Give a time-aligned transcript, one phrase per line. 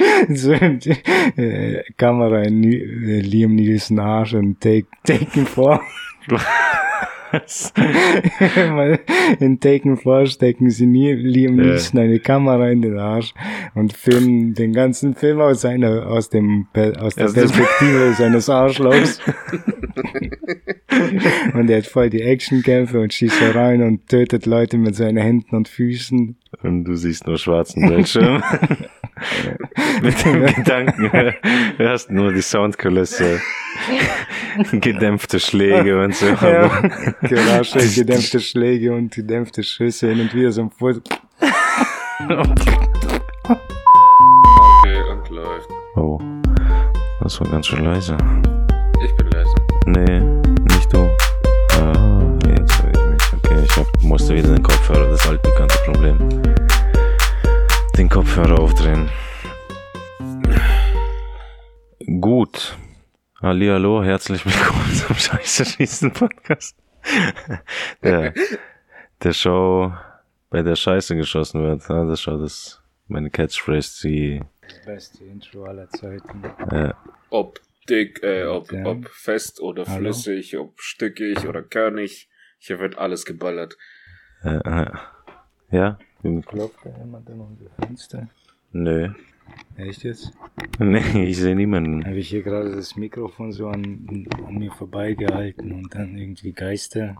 [0.34, 5.80] so äh, Kamera in äh, Liam Nielsen Arsch und take, taken vor.
[9.40, 11.56] in Taken vor stecken sie nie, Liam.
[11.56, 13.34] Neeson eine Kamera in den Arsch
[13.74, 19.20] und filmen den ganzen Film aus seiner, aus dem, aus der Aus Perspektive seines Arschlochs.
[21.54, 25.68] und er hat voll die Actionkämpfe und Schießereien und tötet Leute mit seinen Händen und
[25.68, 26.36] Füßen.
[26.62, 28.42] Und du siehst nur schwarzen Bildschirm.
[30.02, 31.10] Mit dem Gedanken,
[31.78, 33.40] du hast nur die Soundkulisse,
[34.72, 36.26] gedämpfte Schläge und so.
[36.26, 36.68] Ja,
[37.22, 41.00] Gerasche, gedämpfte Schläge und gedämpfte Schüsse hin und wieder so ein Fuß.
[43.44, 45.68] Okay, und läuft.
[45.96, 46.18] Oh,
[47.22, 48.16] das war ganz schön leise.
[49.04, 49.54] Ich bin leise.
[49.86, 50.49] Nee,
[54.10, 56.18] musste wieder den Kopfhörer, das altbekannte Problem.
[57.96, 59.08] Den Kopfhörer aufdrehen.
[62.20, 62.76] Gut.
[63.40, 66.76] Hallihallo, herzlich willkommen zum Scheiße Schießen Podcast.
[68.02, 68.34] der,
[69.22, 69.92] der Show,
[70.50, 71.88] bei der Scheiße geschossen wird.
[71.88, 76.42] Ja, das ist schon das, meine Catchphrase, die, Das beste Intro aller Zeiten.
[76.70, 76.92] äh,
[77.30, 78.84] Ob dick, äh, ob, Ja.
[78.86, 79.98] ob fest oder Hallo?
[80.00, 82.28] flüssig, ob stückig oder körnig.
[82.58, 83.78] Hier wird alles geballert.
[84.44, 84.90] Äh, äh,
[85.70, 85.98] ja?
[86.46, 88.28] Klopft da jemand an unser Fenster?
[88.72, 89.08] Nö.
[89.76, 90.32] Echt jetzt?
[90.78, 92.04] Nee, ich sehe niemanden.
[92.06, 97.16] Habe ich hier gerade das Mikrofon so an, an mir vorbeigehalten und dann irgendwie Geister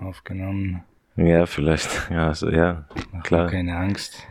[0.00, 0.82] aufgenommen.
[1.16, 1.88] Ja, vielleicht.
[2.10, 3.48] Ja, so, ja, Mach klar.
[3.48, 4.26] keine Angst.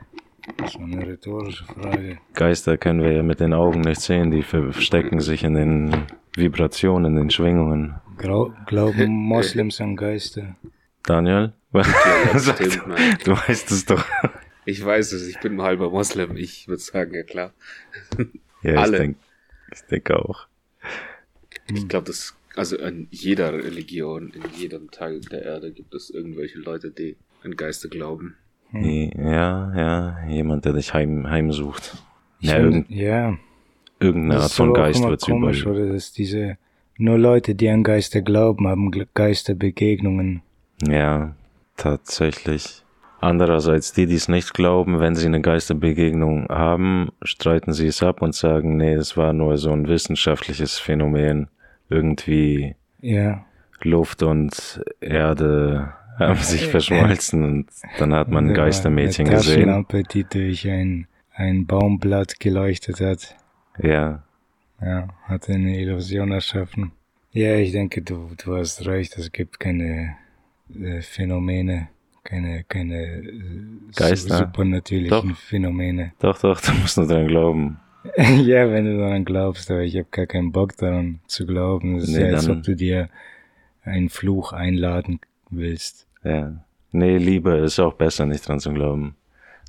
[0.58, 2.18] Das ist eine rhetorische Frage.
[2.34, 5.96] Geister können wir ja mit den Augen nicht sehen, die verstecken sich in den
[6.36, 7.96] Vibrationen, in den Schwingungen.
[8.18, 10.56] Grau glauben Moslems an Geister?
[11.04, 11.54] Daniel?
[11.74, 11.84] Ja,
[12.40, 12.82] stimmt,
[13.26, 14.04] du weißt es doch.
[14.66, 16.36] Ich weiß es, ich bin ein halber Moslem.
[16.38, 17.54] Ich würde sagen, ja klar.
[18.62, 18.98] Ja, Alle.
[18.98, 19.20] ich denke
[19.72, 20.48] ich denk auch.
[21.74, 26.60] Ich glaube, das, also in jeder Religion, in jedem Teil der Erde gibt es irgendwelche
[26.60, 28.36] Leute, die an Geister glauben.
[28.74, 31.96] Ja, ja, jemand, der dich heim, heimsucht.
[32.42, 33.38] Ja, irgend, ja
[34.00, 35.84] irgendeine Art von Geist wird komisch, überall.
[35.84, 35.94] oder?
[35.94, 36.58] Dass diese,
[36.98, 40.42] nur Leute, die an Geister glauben, haben Geisterbegegnungen.
[40.88, 41.36] Ja,
[41.78, 42.84] tatsächlich.
[43.22, 48.22] Andererseits, die, die es nicht glauben, wenn sie eine Geisterbegegnung haben, streiten sie es ab
[48.22, 51.50] und sagen, nee, es war nur so ein wissenschaftliches Phänomen.
[51.90, 53.44] Irgendwie Ja.
[53.82, 59.56] Luft und Erde haben sich verschmolzen und dann hat man ein Geistermädchen eine gesehen.
[59.56, 63.36] Taschenlampe, die durch ein, ein Baumblatt geleuchtet hat.
[63.82, 64.24] Ja,
[64.82, 66.92] Ja, hat eine Illusion erschaffen.
[67.32, 70.16] Ja, ich denke, du, du hast recht, es gibt keine
[70.76, 71.90] äh, Phänomene,
[72.24, 73.24] keine, keine äh,
[73.96, 74.38] Geister?
[74.38, 75.38] su- supernatürlichen Doch.
[75.38, 76.14] Phänomene.
[76.20, 77.80] doch, doch, du musst nur dran glauben.
[78.18, 81.98] ja, wenn du daran glaubst, aber ich habe gar keinen Bock daran zu glauben.
[81.98, 83.10] Es ist Nee, ja, als ob du dir
[83.84, 85.20] einen Fluch einladen
[85.50, 86.08] willst.
[86.24, 86.64] Ja.
[86.92, 89.16] Nee, lieber ist auch besser, nicht dran zu glauben.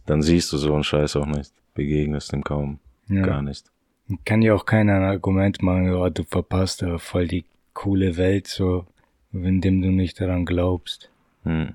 [0.07, 1.53] Dann siehst du so einen Scheiß auch nicht.
[1.75, 2.79] Begegnest ihm kaum.
[3.09, 3.23] Ja.
[3.23, 3.67] Gar nicht.
[4.25, 7.45] Kann ja auch keiner ein Argument machen, oh, du verpasst aber voll die
[7.75, 8.87] coole Welt, so,
[9.33, 11.11] indem du nicht daran glaubst.
[11.45, 11.75] Hm.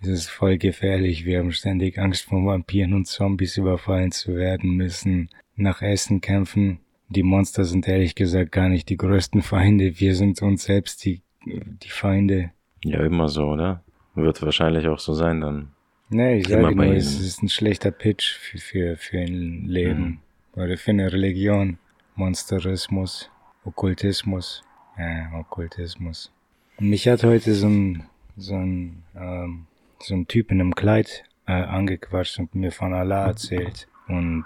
[0.00, 1.24] Es ist voll gefährlich.
[1.24, 6.80] Wir haben ständig Angst vor Vampiren und Zombies überfallen zu werden, müssen nach Essen kämpfen.
[7.08, 9.98] Die Monster sind ehrlich gesagt gar nicht die größten Feinde.
[9.98, 12.50] Wir sind uns selbst die, die Feinde.
[12.84, 13.82] Ja, immer so, oder?
[14.14, 15.72] Wird wahrscheinlich auch so sein dann.
[16.08, 20.20] Nee, ich Immer sage nur, es ist ein schlechter Pitch für, für, für ein Leben.
[20.54, 21.78] Oder für eine Religion.
[22.14, 23.30] Monsterismus,
[23.64, 24.62] Okkultismus.
[24.98, 26.32] Ja, Okkultismus.
[26.78, 28.04] Mich hat heute so ein,
[28.36, 29.66] so ein, ähm,
[29.98, 33.88] so ein Typ in einem Kleid äh, angequatscht und mir von Allah erzählt.
[34.08, 34.44] Und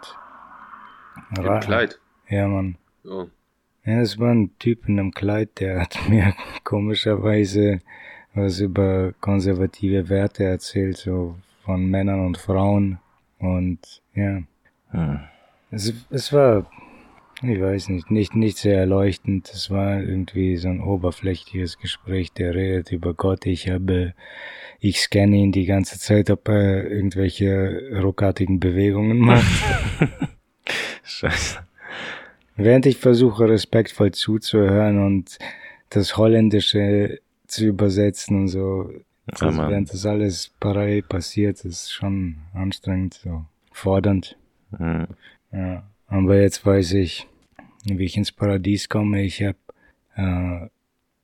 [1.36, 1.98] Im Kleid.
[2.28, 2.76] Ja, Mann.
[3.04, 3.26] Oh.
[3.84, 7.80] Ja, es war ein Typ in einem Kleid, der hat mir komischerweise
[8.34, 12.98] was über konservative Werte erzählt, so von Männern und Frauen.
[13.38, 14.42] Und ja,
[14.90, 15.20] Hm.
[15.70, 16.66] es, es war,
[17.42, 19.50] ich weiß nicht, nicht, nicht sehr erleuchtend.
[19.52, 23.46] Es war irgendwie so ein oberflächliches Gespräch, der redet über Gott.
[23.46, 24.14] Ich habe,
[24.78, 29.46] ich scanne ihn die ganze Zeit, ob er irgendwelche ruckartigen Bewegungen macht.
[31.02, 31.58] Scheiße.
[32.56, 35.38] Während ich versuche, respektvoll zuzuhören und
[35.88, 39.70] das Holländische zu übersetzen und so, Ja, also Mann.
[39.70, 44.36] während das alles parallel passiert, ist schon anstrengend, so fordernd.
[44.76, 45.06] Hm.
[45.52, 45.84] Ja.
[46.06, 47.26] Aber jetzt weiß ich,
[47.84, 49.22] wie ich ins Paradies komme.
[49.22, 49.58] Ich habe
[50.16, 50.68] äh,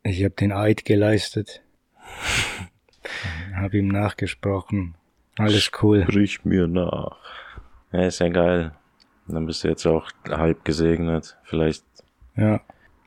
[0.09, 1.63] ich hab den Eid geleistet,
[3.55, 4.95] habe ihm nachgesprochen.
[5.39, 6.03] Alles cool.
[6.09, 7.17] Sprich mir nach.
[7.93, 8.73] Ja, ist ja geil.
[9.29, 11.37] Dann bist du jetzt auch halb gesegnet.
[11.45, 11.85] Vielleicht
[12.37, 12.61] Ja.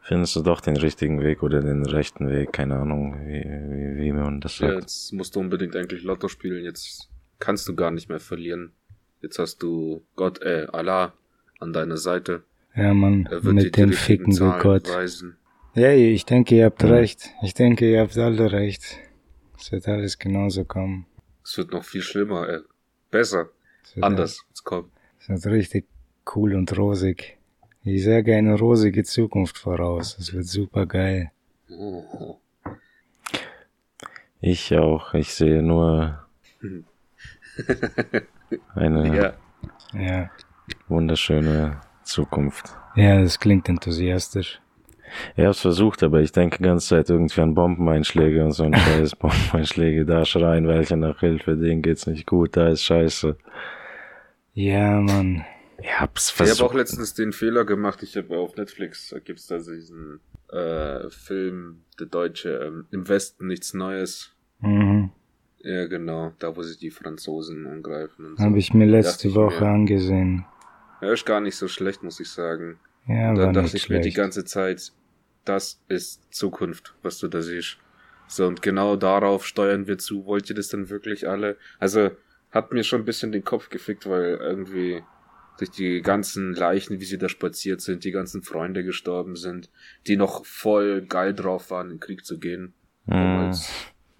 [0.03, 2.53] findest du doch den richtigen Weg oder den rechten Weg.
[2.53, 4.81] Keine Ahnung, wie, wie, wie man das Ja, sagt.
[4.81, 6.63] jetzt musst du unbedingt eigentlich Lotto spielen.
[6.63, 7.09] Jetzt
[7.39, 8.73] kannst du gar nicht mehr verlieren.
[9.21, 11.13] Jetzt hast du Gott, äh, Allah
[11.59, 12.43] an deiner Seite.
[12.75, 14.87] Ja, Mann, mit dem ficken Zahlen Gott.
[14.89, 15.37] weisen.
[15.73, 16.89] Ja, ich denke, ihr habt Ja.
[16.89, 17.29] recht.
[17.43, 18.97] Ich denke, ihr habt alle recht.
[19.57, 21.05] Es wird alles genauso kommen.
[21.43, 22.59] Es wird noch viel schlimmer, äh,
[23.11, 23.49] besser,
[23.83, 24.45] Es wird anders.
[24.53, 24.91] Es kommt.
[25.19, 25.85] Es wird richtig
[26.35, 27.37] cool und rosig.
[27.83, 30.17] Ich sage eine rosige Zukunft voraus.
[30.19, 31.31] Es wird super geil.
[31.69, 32.37] Oh.
[34.41, 35.13] Ich auch.
[35.13, 36.25] Ich sehe nur
[38.75, 39.33] eine
[39.93, 40.29] Ja.
[40.87, 42.65] wunderschöne Zukunft.
[42.95, 44.61] Ja, das klingt enthusiastisch.
[45.35, 48.73] Ich hab's versucht, aber ich denke die ganze Zeit irgendwie an Bombeneinschläge und so ein
[48.75, 49.15] Scheiß.
[49.15, 53.35] Bombeneinschläge, da schreien welche nach Hilfe, denen geht's nicht gut, da ist Scheiße.
[54.53, 55.45] Ja, Mann.
[55.81, 56.75] Ich hab's ich habe auch versucht.
[56.75, 58.03] letztens den Fehler gemacht.
[58.03, 60.19] Ich habe auf Netflix, da gibt's da diesen
[60.51, 64.33] äh, Film, der Deutsche, ähm, im Westen nichts Neues.
[64.59, 65.11] Mhm.
[65.61, 68.43] Ja, genau, da wo sich die Franzosen angreifen und so.
[68.43, 69.71] Habe ich mir letzte ich Woche mir.
[69.71, 70.45] angesehen.
[70.45, 70.58] Ja,
[71.01, 72.79] ist gar nicht so schlecht, muss ich sagen.
[73.07, 74.17] Ja, dann dachte ich mir die schlecht.
[74.17, 74.91] ganze Zeit,
[75.45, 77.77] das ist Zukunft, was du da siehst.
[78.27, 80.25] So, und genau darauf steuern wir zu.
[80.25, 81.57] Wollt ihr das denn wirklich alle?
[81.79, 82.11] Also,
[82.51, 85.01] hat mir schon ein bisschen den Kopf gefickt, weil irgendwie
[85.57, 89.69] durch die ganzen Leichen, wie sie da spaziert sind, die ganzen Freunde gestorben sind,
[90.07, 92.73] die noch voll geil drauf waren, in den Krieg zu gehen,
[93.07, 93.39] um Mhm.
[93.47, 93.71] als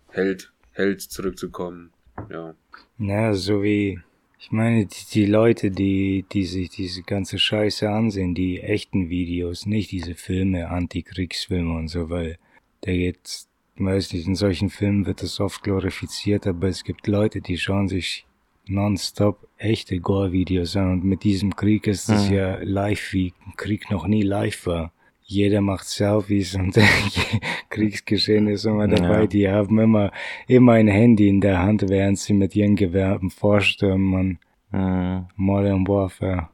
[0.09, 1.91] Held, Held zurückzukommen.
[2.29, 2.55] Ja.
[2.97, 4.01] Ja, so wie,
[4.39, 9.65] ich meine, die, die Leute, die, die sich diese ganze Scheiße ansehen, die echten Videos,
[9.65, 12.37] nicht diese Filme, Antikriegsfilme und so, weil
[12.85, 13.45] der geht,
[13.77, 17.87] weiß nicht, in solchen Filmen wird das oft glorifiziert, aber es gibt Leute, die schauen
[17.89, 18.25] sich
[18.65, 22.35] nonstop echte Gore-Videos an und mit diesem Krieg ist es Mhm.
[22.35, 24.93] ja live, wie ein Krieg noch nie live war.
[25.31, 26.75] Jeder macht Selfies und
[27.69, 29.21] Kriegsgeschehen ist immer dabei.
[29.21, 29.27] Ja.
[29.27, 30.11] Die haben immer,
[30.47, 34.37] immer ein Handy in der Hand, während sie mit ihren Gewerben vorstürmen und
[34.71, 35.25] Mhm.
[35.35, 36.49] Modern Warfare.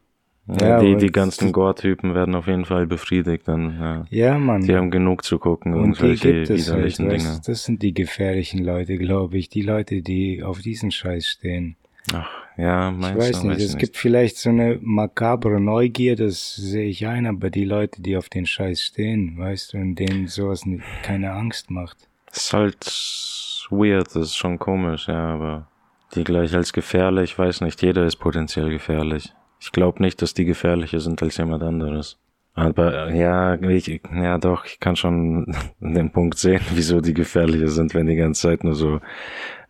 [0.47, 3.45] Ja, Ja, die, die ganzen Gore-Typen werden auf jeden Fall befriedigt.
[3.47, 4.05] Dann, ja.
[4.09, 4.61] Ja, Mann.
[4.61, 7.41] Die haben genug zu gucken, und die irgendwelche gibt es halt, widerlichen weißt, Dinge.
[7.45, 9.49] das sind die gefährlichen Leute, glaube ich.
[9.49, 11.75] Die Leute, die auf diesen Scheiß stehen.
[12.13, 13.47] Ach, ja, Ich meinst weiß du?
[13.47, 17.65] nicht, Weiß es gibt vielleicht so eine makabre Neugier, das sehe ich ein, aber die
[17.65, 21.97] Leute, die auf den Scheiß stehen, weißt du, und denen sowas nicht, keine Angst macht.
[22.31, 22.85] ist halt
[23.69, 25.67] weird, das ist schon komisch, ja, aber
[26.13, 29.33] die gleich als gefährlich, weiß nicht, jeder ist potenziell gefährlich.
[29.59, 32.17] Ich glaube nicht, dass die gefährlicher sind als jemand anderes.
[32.57, 37.93] Aber ja, ich, ja doch, ich kann schon den Punkt sehen, wieso die gefährlicher sind,
[37.93, 39.01] wenn die ganze Zeit nur so,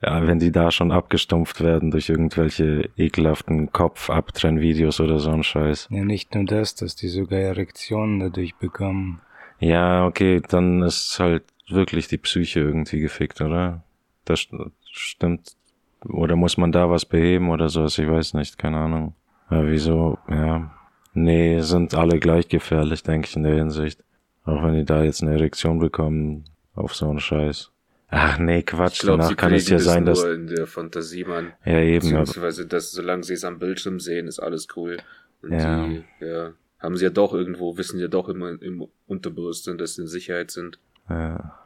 [0.04, 5.88] ja, wenn die da schon abgestumpft werden durch irgendwelche ekelhaften Kopfabtrennvideos oder so ein Scheiß.
[5.90, 9.22] Ja, nicht nur das, dass die sogar Erektionen dadurch bekommen.
[9.60, 13.84] Ja, okay, dann ist halt wirklich die Psyche irgendwie gefickt, oder?
[14.26, 15.56] Das st- stimmt.
[16.04, 17.98] Oder muss man da was beheben oder sowas?
[17.98, 19.16] Ich weiß nicht, keine Ahnung.
[19.48, 20.72] Aber wieso, ja.
[21.16, 24.04] Nee, sind alle gleich gefährlich, denke ich in der Hinsicht.
[24.44, 26.44] Auch wenn die da jetzt eine Erektion bekommen
[26.76, 27.72] auf so einen Scheiß.
[28.10, 30.24] Ach nee, Quatsch, Ich glaube, danach sie kann es ja das sein, nur dass.
[30.26, 31.54] in der Fantasie, Mann.
[31.66, 34.98] Ja, eben, Beziehungsweise, dass, solange sie es am Bildschirm sehen, ist alles cool.
[35.42, 35.88] Und Ja.
[35.88, 40.02] die, ja, haben sie ja doch irgendwo, wissen ja doch immer im Unterbewusstsein, dass sie
[40.04, 40.80] in Sicherheit sind.
[41.10, 41.58] ja,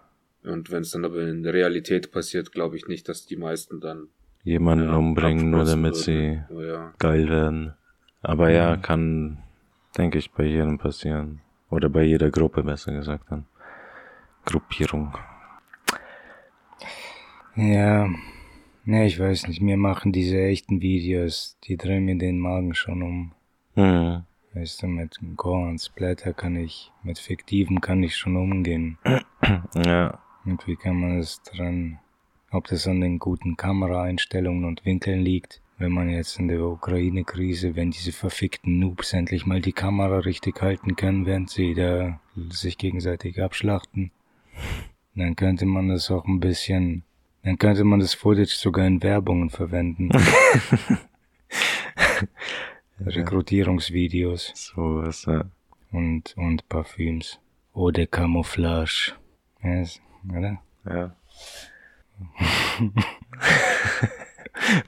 [0.43, 3.81] Und wenn es dann aber in der Realität passiert, glaube ich nicht, dass die meisten
[3.81, 4.07] dann
[4.43, 6.57] jemanden ja, umbringen, nur damit sie würden.
[6.57, 6.93] Oh, ja.
[6.99, 7.73] geil werden.
[8.21, 8.81] Aber ja, Mhm.
[8.81, 9.37] kann,
[9.97, 11.41] denke ich, bei jedem passieren.
[11.69, 13.45] Oder bei jeder Gruppe, besser gesagt dann.
[14.45, 15.13] Gruppierung.
[17.55, 18.09] Ja,
[18.85, 23.03] ne, ich weiß nicht, mir machen diese echten Videos, die drehen mir den Magen schon
[23.03, 23.31] um.
[23.75, 24.23] Mhm.
[24.53, 28.97] Weißt du, mit Gore und Splatter kann ich, mit Fiktiven kann ich schon umgehen.
[29.73, 31.99] Ja, Und wie kann man das dran,
[32.51, 37.75] ob das an den guten Kameraeinstellungen und Winkeln liegt, wenn man jetzt in der Ukraine-Krise,
[37.75, 42.19] wenn diese verfickten Noobs endlich mal die Kamera richtig halten können, während sie da
[42.49, 44.11] sich gegenseitig abschlachten,
[45.15, 47.03] dann könnte man das auch ein bisschen,
[47.43, 50.09] dann könnte man das Footage sogar in Werbungen verwenden.
[52.99, 55.45] Rekrutierungsvideos so was, ja.
[55.91, 57.39] und, und Parfüms.
[57.73, 59.13] Oder Camouflage.
[59.61, 60.61] Ist- oder?
[60.85, 61.15] ja.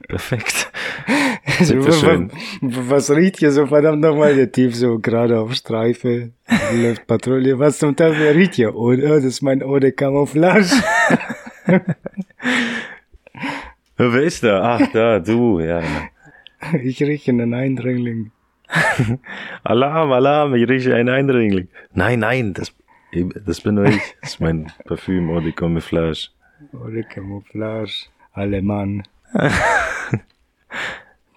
[0.08, 0.71] Perfekt.
[1.58, 2.30] Bitteschön.
[2.60, 6.30] Was riecht hier so verdammt nochmal der Typ so gerade auf Streife?
[6.74, 7.58] Läuft Patrouille.
[7.58, 8.74] Was zum Teufel riecht hier?
[8.74, 10.70] Oh, oh, das ist mein Eau de Camouflage.
[13.96, 14.78] Wer ist da?
[14.78, 15.82] Ach, da, du, ja.
[16.82, 18.30] Ich rieche einen Eindringling.
[19.64, 21.68] Alarm, Alarm, ich rieche einen Eindringling.
[21.92, 22.72] Nein, nein, das,
[23.44, 24.00] das bin nur ich.
[24.20, 26.30] Das ist mein Parfüm, Eau de Camouflage.
[26.72, 28.06] Eau de Camouflage.
[28.32, 29.02] Alemann.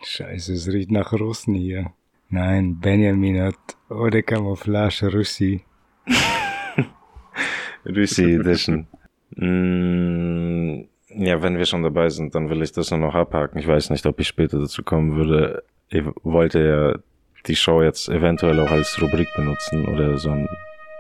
[0.03, 1.91] Scheiße, es riecht nach Russen hier.
[2.29, 3.55] Nein, Benjamin hat
[3.89, 5.61] de Camouflage Russi.
[7.85, 8.87] Russi Edition.
[9.35, 13.59] Mm, ja, wenn wir schon dabei sind, dann will ich das nur noch abhaken.
[13.59, 15.63] Ich weiß nicht, ob ich später dazu kommen würde.
[15.89, 16.99] Ich wollte ja
[17.47, 20.35] die Show jetzt eventuell auch als Rubrik benutzen oder so,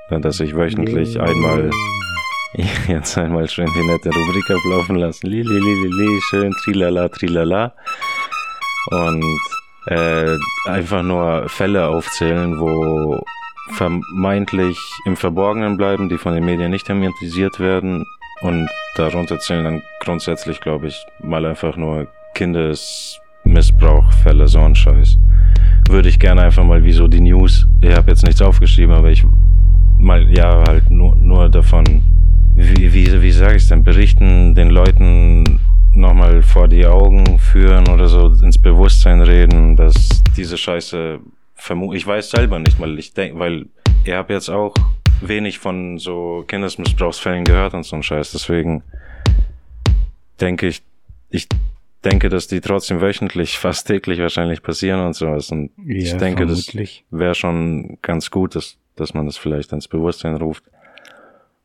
[0.09, 1.71] dass ich wöchentlich einmal
[2.87, 5.27] jetzt einmal schön die nette Rubrik ablaufen lassen.
[5.27, 7.73] Li, li, li, li, li, schön trilala, trilala.
[8.91, 9.23] Und
[9.87, 10.37] äh,
[10.67, 13.23] einfach nur Fälle aufzählen, wo
[13.73, 18.05] vermeintlich im Verborgenen bleiben, die von den Medien nicht thematisiert werden.
[18.41, 25.17] Und darunter zählen dann grundsätzlich, glaube ich, mal einfach nur Kindesmissbrauchfälle, so ein Scheiß.
[25.89, 29.11] Würde ich gerne einfach mal wie so die News, ich habe jetzt nichts aufgeschrieben, aber
[29.11, 29.23] ich
[29.99, 32.03] mal, ja, halt nur, nur davon,
[32.55, 35.59] wie, wie, wie sage ich denn, berichten, den Leuten
[35.95, 41.19] nochmal vor die Augen führen oder so ins Bewusstsein reden, dass diese Scheiße
[41.55, 43.65] vermute, ich weiß selber nicht, weil ich denke, weil
[44.03, 44.73] ich habe jetzt auch
[45.21, 48.83] wenig von so Kindesmissbrauchsfällen gehört und so ein Scheiß, deswegen
[50.39, 50.83] denke ich,
[51.29, 51.47] ich
[52.03, 55.51] denke, dass die trotzdem wöchentlich, fast täglich wahrscheinlich passieren und sowas.
[55.51, 57.05] Und ja, ich denke, vermutlich.
[57.09, 60.63] das wäre schon ganz gut, dass, dass man das vielleicht ins Bewusstsein ruft.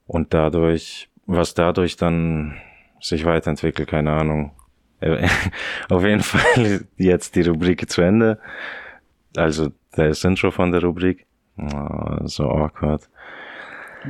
[0.06, 2.56] Und dadurch, was dadurch dann
[3.00, 4.52] sich weiterentwickelt, keine Ahnung.
[5.88, 8.38] Auf jeden Fall jetzt die Rubrik zu Ende.
[9.36, 11.26] Also das Intro von der Rubrik.
[11.56, 13.08] Oh, so awkward.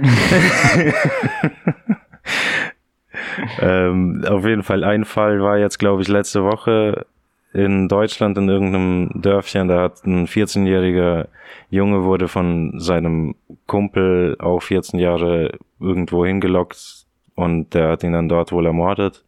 [3.61, 7.07] ähm, auf jeden Fall ein Fall war jetzt, glaube ich, letzte Woche
[7.53, 11.27] in Deutschland in irgendeinem Dörfchen, da hat ein 14-jähriger
[11.69, 13.35] Junge wurde von seinem
[13.67, 17.00] Kumpel, auch 14 Jahre, irgendwo hingelockt
[17.41, 19.25] und der hat ihn dann dort wohl ermordet.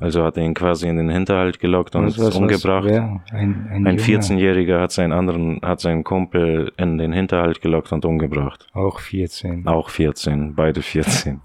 [0.00, 2.86] Also hat er ihn quasi in den Hinterhalt gelockt und was, was, umgebracht.
[2.86, 7.92] Was, ein ein, ein 14-Jähriger hat seinen anderen, hat seinen Kumpel in den Hinterhalt gelockt
[7.92, 8.66] und umgebracht.
[8.72, 9.66] Auch 14.
[9.66, 11.40] Auch 14, beide 14.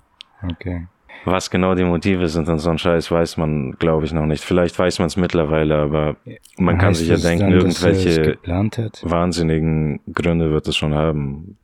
[0.52, 0.88] Okay.
[1.29, 4.46] Was genau die Motive sind und so ein Scheiß, weiß man, glaube ich, noch nicht.
[4.46, 6.15] Vielleicht weiß man es mittlerweile, aber
[6.57, 8.38] man heißt kann sich ja denken, dann, irgendwelche
[9.01, 11.57] wahnsinnigen Gründe wird es schon haben.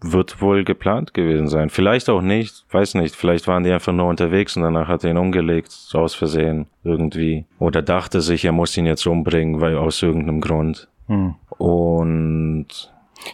[0.00, 1.70] Wird wohl geplant gewesen sein.
[1.70, 3.16] Vielleicht auch nicht, weiß nicht.
[3.16, 7.46] Vielleicht waren die einfach nur unterwegs und danach hat er ihn umgelegt, aus Versehen, irgendwie.
[7.58, 10.86] Oder dachte sich, er muss ihn jetzt umbringen, weil aus irgendeinem Grund.
[11.08, 11.34] Hm.
[11.58, 12.68] Und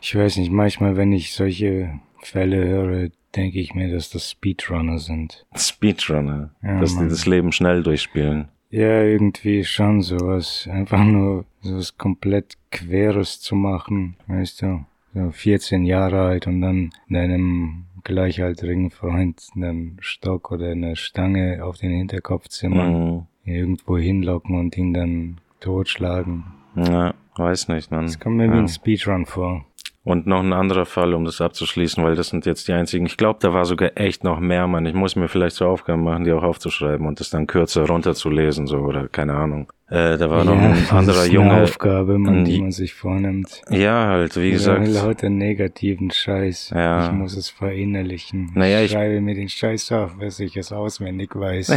[0.00, 4.98] ich weiß nicht, manchmal, wenn ich solche Fälle höre, denke ich mir, dass das Speedrunner
[4.98, 5.46] sind.
[5.54, 6.50] Speedrunner?
[6.62, 7.04] Ja, dass Mann.
[7.04, 8.48] die das Leben schnell durchspielen.
[8.70, 10.68] Ja, irgendwie schon sowas.
[10.70, 14.84] Einfach nur sowas komplett Queres zu machen, weißt du.
[15.14, 21.78] So 14 Jahre alt und dann deinem gleichaltrigen Freund einen Stock oder eine Stange auf
[21.78, 23.22] den Hinterkopf zimmern, mhm.
[23.44, 26.44] irgendwo hinlocken und ihn dann totschlagen.
[26.76, 28.06] Ja, weiß nicht, man.
[28.06, 28.52] Das kommt mir ja.
[28.52, 29.64] wie ein Speedrun vor.
[30.06, 33.06] Und noch ein anderer Fall, um das abzuschließen, weil das sind jetzt die einzigen.
[33.06, 34.86] Ich glaube, da war sogar echt noch mehr, Mann.
[34.86, 38.68] Ich muss mir vielleicht so Aufgaben machen, die auch aufzuschreiben und das dann kürzer runterzulesen,
[38.68, 39.72] so oder keine Ahnung.
[39.88, 41.54] Äh, da war ja, noch ein anderer das ist Junge.
[41.54, 43.62] Eine Aufgabe, man, die man sich vornimmt.
[43.68, 44.86] Ja, halt, wie gesagt.
[44.86, 46.70] Lauter negativen Scheiß.
[46.72, 47.06] Ja.
[47.06, 48.52] Ich muss es verinnerlichen.
[48.54, 51.76] Naja, ich schreibe mir den Scheiß auf, bis ich es auswendig weiß.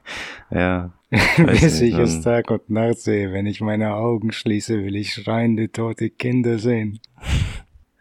[0.50, 0.90] ja.
[1.10, 3.32] Bis ich es Tag und Nacht sehe.
[3.32, 7.00] Wenn ich meine Augen schließe, will ich schreiende, tote Kinder sehen.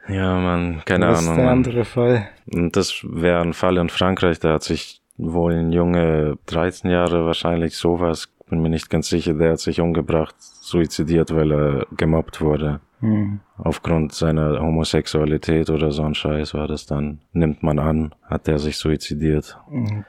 [0.08, 1.30] Ja, man, keine Was Ahnung.
[1.30, 2.30] Das ist der andere Fall.
[2.52, 7.26] Und das wäre ein Fall in Frankreich, da hat sich wohl ein Junge, 13 Jahre
[7.26, 12.42] wahrscheinlich sowas bin mir nicht ganz sicher, der hat sich umgebracht, suizidiert, weil er gemobbt
[12.42, 12.82] wurde.
[13.02, 13.40] Mhm.
[13.58, 18.60] Aufgrund seiner Homosexualität oder so ein Scheiß war das dann, nimmt man an, hat er
[18.60, 19.58] sich suizidiert.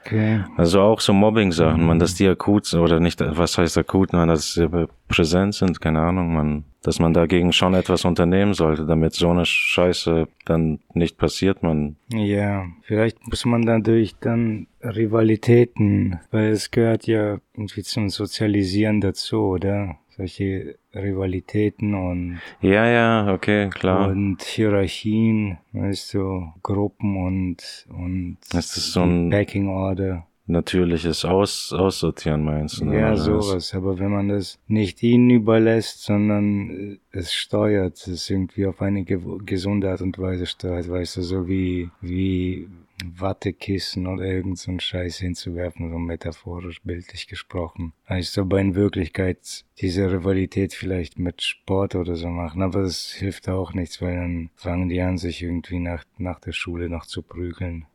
[0.03, 0.43] Okay.
[0.57, 1.87] Also auch so Mobbing-Sachen, mhm.
[1.87, 4.69] man, dass die akut sind, oder nicht, was heißt akut, man, dass sie
[5.07, 9.45] präsent sind, keine Ahnung, man, dass man dagegen schon etwas unternehmen sollte, damit so eine
[9.45, 11.97] Scheiße dann nicht passiert, man.
[12.09, 19.41] Ja, vielleicht muss man dadurch dann Rivalitäten, weil es gehört ja irgendwie zum Sozialisieren dazu,
[19.41, 19.97] oder?
[20.17, 24.09] Solche Rivalitäten und ja, ja, okay, klar.
[24.09, 30.27] Und Hierarchien, weißt du, Gruppen und und ist das so ein Backing Order.
[30.47, 32.91] Natürliches Aus, Aussortieren meinst du?
[32.91, 33.73] Ja, sowas.
[33.73, 39.89] Aber wenn man das nicht ihnen überlässt, sondern es steuert, es irgendwie auf eine gesunde
[39.89, 42.67] Art und Weise steuert, weißt du, so wie, wie
[43.05, 47.93] Wattekissen oder irgend so einen Scheiß hinzuwerfen, so metaphorisch, bildlich gesprochen.
[48.09, 53.11] Ich soll aber in Wirklichkeit diese Rivalität vielleicht mit Sport oder so machen, aber das
[53.11, 57.05] hilft auch nichts, weil dann fangen die an, sich irgendwie nach, nach der Schule noch
[57.05, 57.85] zu prügeln.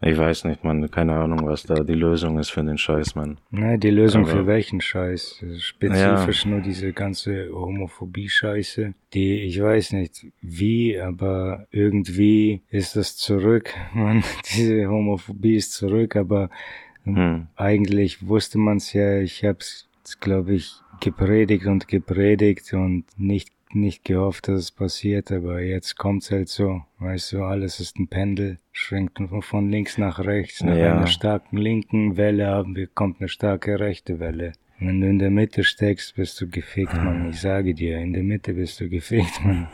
[0.00, 3.38] Ich weiß nicht, man, keine Ahnung, was da die Lösung ist für den Scheiß, man.
[3.50, 5.44] Nein, die Lösung Aber für welchen Scheiß?
[5.58, 6.50] Spezifisch ja.
[6.50, 13.74] nur diese ganze Homophobie-Scheiße, die, ich weiß nicht wie, aber irgendwie ist das zurück.
[13.92, 14.22] Man,
[14.54, 16.48] diese Homophobie ist zurück, aber
[17.02, 17.48] hm.
[17.56, 19.88] eigentlich wusste man es ja, ich hab's,
[20.20, 26.30] glaube ich, gepredigt und gepredigt und nicht nicht gehofft, dass es passiert, aber jetzt kommt's
[26.30, 26.82] halt so.
[26.98, 30.62] Weißt du, alles ist ein Pendel, schwenkt von links nach rechts.
[30.62, 30.96] Nach ja.
[30.96, 34.52] einer starken linken Welle haben wir, kommt eine starke rechte Welle.
[34.80, 37.30] Wenn du in der Mitte steckst, bist du gefickt, Mann.
[37.30, 39.66] Ich sage dir, in der Mitte bist du gefickt, Mann.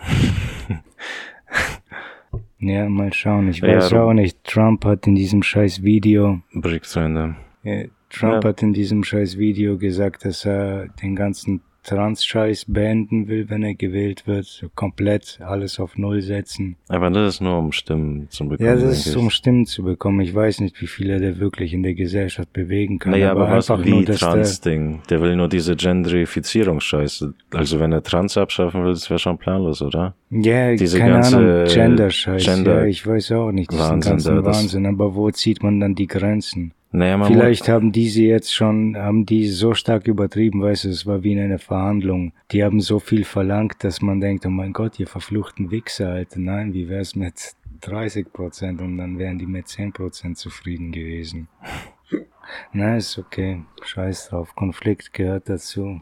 [2.59, 3.49] ja, mal schauen.
[3.49, 4.43] Ich weiß ja, auch nicht.
[4.45, 6.41] Trump hat in diesem scheiß Video.
[6.55, 7.37] Brick zu Ende.
[7.65, 8.51] Ja, Trump ja.
[8.51, 13.75] hat in diesem scheiß Video gesagt, dass er den ganzen Trans-Scheiß beenden will, wenn er
[13.75, 14.47] gewählt wird.
[14.47, 16.77] So komplett alles auf Null setzen.
[16.89, 18.69] Aber das ist nur, um Stimmen zu bekommen.
[18.69, 20.21] Ja, das ist, um Stimmen zu bekommen.
[20.21, 23.13] Ich weiß nicht, wie viel er da wirklich in der Gesellschaft bewegen kann.
[23.13, 25.03] Naja, aber, aber was einfach wie Trans-Ding?
[25.09, 27.35] Der, der will nur diese Genderifizierungsscheiße.
[27.53, 30.15] Also wenn er Trans abschaffen will, das wäre schon planlos, oder?
[30.31, 32.45] Ja, diese keine ganze Ahnung, Gender-Scheiß.
[32.45, 34.87] Gender ja, ich weiß auch nicht, diesen Wahnsinn, ganzen Wahnsinn.
[34.87, 36.73] Aber wo zieht man dann die Grenzen?
[36.97, 41.05] Naja, man Vielleicht haben diese jetzt schon, haben die so stark übertrieben, weißt du, es
[41.07, 42.33] war wie in einer Verhandlung.
[42.53, 46.39] Die haben so viel verlangt, dass man denkt, oh mein Gott, ihr verfluchten Wichser, Alter.
[46.39, 51.49] Nein, wie wär's mit 30 Prozent und dann wären die mit 10 Prozent zufrieden gewesen.
[52.73, 53.65] Na, ist okay.
[53.83, 54.55] Scheiß drauf.
[54.55, 56.01] Konflikt gehört dazu.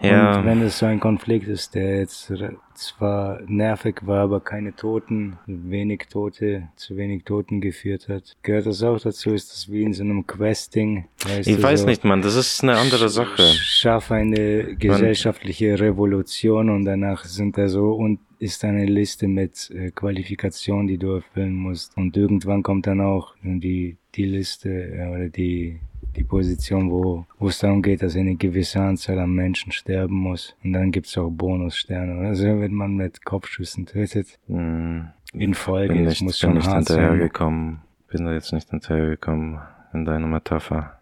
[0.00, 0.38] Ja.
[0.38, 2.32] Und wenn es so ein Konflikt ist, der jetzt
[2.74, 8.82] zwar nervig war, aber keine Toten, wenig Tote, zu wenig Toten geführt hat, gehört das
[8.82, 9.32] auch dazu?
[9.32, 11.06] Ist das wie in so einem Questing?
[11.44, 13.42] ich weiß so, nicht, man, das ist eine andere Sache.
[13.42, 19.90] Schaffe eine gesellschaftliche Revolution und danach sind da so und ist eine Liste mit äh,
[19.90, 21.96] Qualifikationen, die du erfüllen musst.
[21.96, 25.80] Und irgendwann kommt dann auch die, die Liste äh, oder die
[26.16, 30.56] die Position, wo, wo es darum geht, dass eine gewisse Anzahl an Menschen sterben muss.
[30.64, 32.26] Und dann gibt's auch Bonussterne.
[32.26, 34.38] Also wenn man mit Kopfschüssen tötet.
[34.48, 35.00] Mm.
[35.32, 35.94] In Folge.
[35.94, 37.80] Bin nicht, muss schon bin nicht hinterhergekommen.
[38.08, 39.60] Bin da jetzt nicht hinterhergekommen
[39.92, 41.00] in deiner Metapher.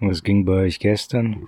[0.00, 1.46] Was ging bei euch gestern?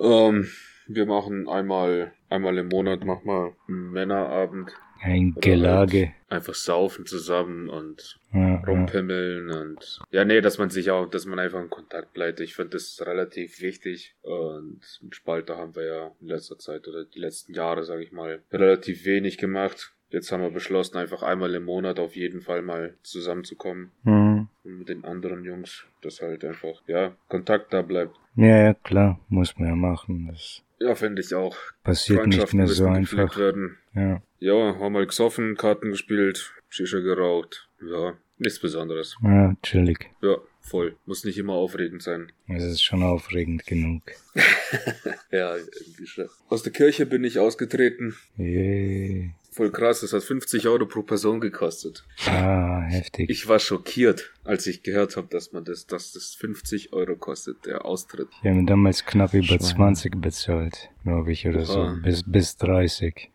[0.00, 0.46] Ähm,
[0.86, 4.72] wir machen einmal, einmal im Monat machen wir einen Männerabend
[5.06, 6.00] ein Gelage.
[6.00, 9.60] Halt einfach saufen zusammen und ja, rumpimmeln ja.
[9.60, 12.40] und ja, nee, dass man sich auch, dass man einfach in Kontakt bleibt.
[12.40, 17.04] Ich finde das relativ wichtig und mit Spalter haben wir ja in letzter Zeit oder
[17.04, 19.92] die letzten Jahre, sage ich mal, relativ wenig gemacht.
[20.08, 23.90] Jetzt haben wir beschlossen, einfach einmal im Monat auf jeden Fall mal zusammenzukommen.
[24.04, 24.48] Mhm.
[24.62, 28.16] Mit den anderen Jungs, dass halt einfach, ja, Kontakt da bleibt.
[28.36, 30.28] Ja, ja, klar, muss man ja machen.
[30.28, 31.56] Das ja, finde ich auch.
[31.82, 33.36] Passiert nicht mehr so einfach.
[33.36, 33.78] Werden.
[33.96, 34.22] Ja.
[34.38, 37.68] ja, haben mal gesoffen, Karten gespielt, Shisha geraucht.
[37.80, 39.16] Ja, nichts Besonderes.
[39.22, 40.10] Ja, chillig.
[40.22, 40.96] Ja, voll.
[41.06, 42.32] Muss nicht immer aufregend sein.
[42.48, 44.02] Es ist schon aufregend genug.
[45.30, 46.28] ja, irgendwie schon.
[46.48, 48.16] Aus der Kirche bin ich ausgetreten.
[48.36, 49.34] Yay.
[49.50, 52.04] Voll krass, das hat 50 Euro pro Person gekostet.
[52.26, 53.30] Ah, heftig.
[53.30, 57.64] Ich war schockiert, als ich gehört habe, dass man das, dass das 50 Euro kostet,
[57.64, 58.28] der Austritt.
[58.42, 59.60] Wir haben damals knapp über Schwein.
[59.96, 61.90] 20 bezahlt, glaube ich, oder so.
[62.02, 63.30] Bis, bis 30.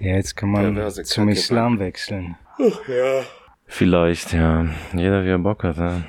[0.00, 2.36] Ja, jetzt kann man zum Islam wechseln.
[2.54, 3.22] Ach, ja.
[3.66, 4.66] Vielleicht, ja.
[4.92, 6.02] Jeder wie er Bock hat, ja.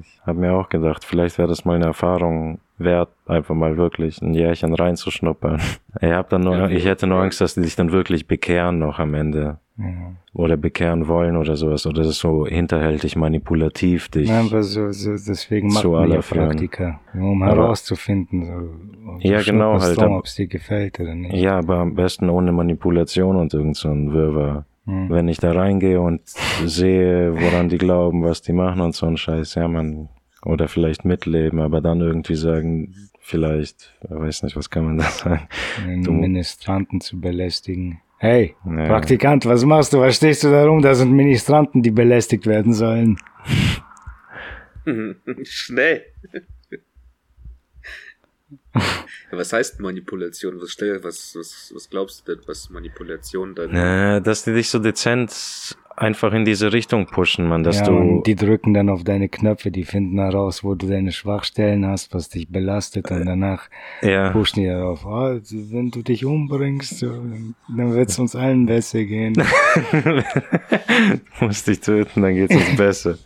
[0.00, 4.20] Ich habe mir auch gedacht, vielleicht wäre das mal eine Erfahrung wert, einfach mal wirklich
[4.22, 5.60] ein Jährchen reinzuschnuppern.
[6.00, 8.78] Ich, hab dann nur, ja, ich hätte nur Angst, dass die sich dann wirklich bekehren
[8.78, 9.58] noch am Ende.
[9.76, 10.12] Ja.
[10.32, 11.86] Oder bekehren wollen oder sowas.
[11.86, 14.28] Oder das ist so hinterhältig, manipulativ dich.
[14.28, 19.80] Nein, aber so, so deswegen macht man ja Praktika, um aber, herauszufinden, so, ja, genau,
[19.80, 21.34] halt, ob es dir gefällt oder nicht.
[21.34, 24.66] Ja, aber am besten ohne Manipulation und irgend so ein Wirrwarr.
[24.84, 25.10] Hm.
[25.10, 26.22] Wenn ich da reingehe und
[26.64, 30.08] sehe, woran die glauben, was die machen und so ein Scheiß, ja, man,
[30.42, 35.04] oder vielleicht mitleben, aber dann irgendwie sagen, vielleicht, ich weiß nicht, was kann man da
[35.04, 35.48] sagen?
[35.86, 38.00] Den Ministranten zu belästigen.
[38.18, 38.86] Hey, ja.
[38.88, 40.00] Praktikant, was machst du?
[40.00, 40.82] Was stehst du da rum?
[40.82, 43.16] Da sind Ministranten, die belästigt werden sollen.
[45.44, 46.04] Schnell.
[49.30, 50.60] was heißt Manipulation?
[50.60, 53.70] Was, was, was, was glaubst du denn, was Manipulation dann?
[53.72, 58.22] Na, dass die dich so dezent einfach in diese Richtung pushen, man, dass ja, du.
[58.24, 62.28] die drücken dann auf deine Knöpfe, die finden heraus, wo du deine Schwachstellen hast, was
[62.28, 63.68] dich belastet und danach
[64.02, 69.34] ja, pushen die darauf, ah, wenn du dich umbringst, dann wird's uns allen besser gehen.
[71.40, 73.18] musst dich töten, dann geht's uns besser.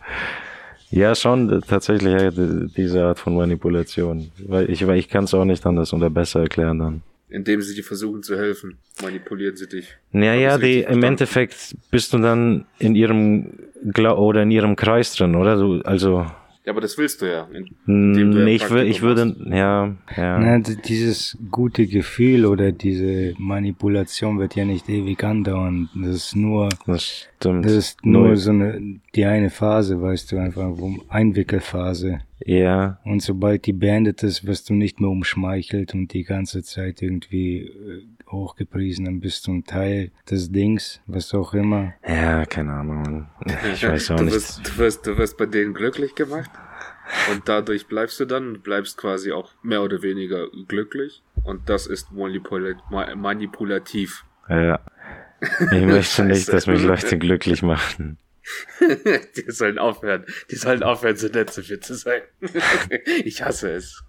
[0.89, 2.35] Ja, schon, äh, tatsächlich
[2.77, 4.31] diese Art von Manipulation.
[4.47, 7.01] Weil ich, weil ich kann es auch nicht anders oder besser erklären dann.
[7.33, 9.87] Indem sie dir versuchen zu helfen, manipulieren sie dich.
[10.11, 11.03] Ja, Hab ja, ich's die, im verstanden?
[11.05, 13.53] Endeffekt bist du dann in ihrem
[13.91, 15.55] Gla oder in ihrem Kreis drin, oder?
[15.57, 16.27] Du, also,
[16.65, 17.47] Ja, aber das willst du ja.
[17.87, 20.39] Indem du ja nee, ich, wür- ich würde, ja, ja.
[20.39, 25.89] Na, dieses gute Gefühl oder diese Manipulation wird ja nicht ewig andauern.
[25.95, 28.37] Das ist nur, Das das ist nur Null.
[28.37, 30.69] so eine, die eine Phase, weißt du, einfach
[31.09, 32.19] Einwickelphase.
[32.45, 37.01] Ja, Und sobald die beendet ist, wirst du nicht mehr umschmeichelt und die ganze Zeit
[37.01, 41.93] irgendwie äh, hochgepriesen, dann bist du ein Teil des Dings, was auch immer.
[42.07, 43.27] ja, keine Ahnung.
[43.73, 44.35] Ich weiß auch du nicht.
[44.35, 46.49] Wirst, du, wirst, du wirst bei denen glücklich gemacht
[47.31, 52.11] und dadurch bleibst du dann, bleibst quasi auch mehr oder weniger glücklich und das ist
[52.11, 54.25] manipula ma manipulativ.
[54.49, 54.79] Ja.
[55.71, 58.17] Ich möchte nicht, dass mich Leute glücklich machen.
[59.37, 62.21] die sollen aufhören, die sollen aufhören, so nett zu mir zu sein.
[63.23, 64.03] ich hasse es.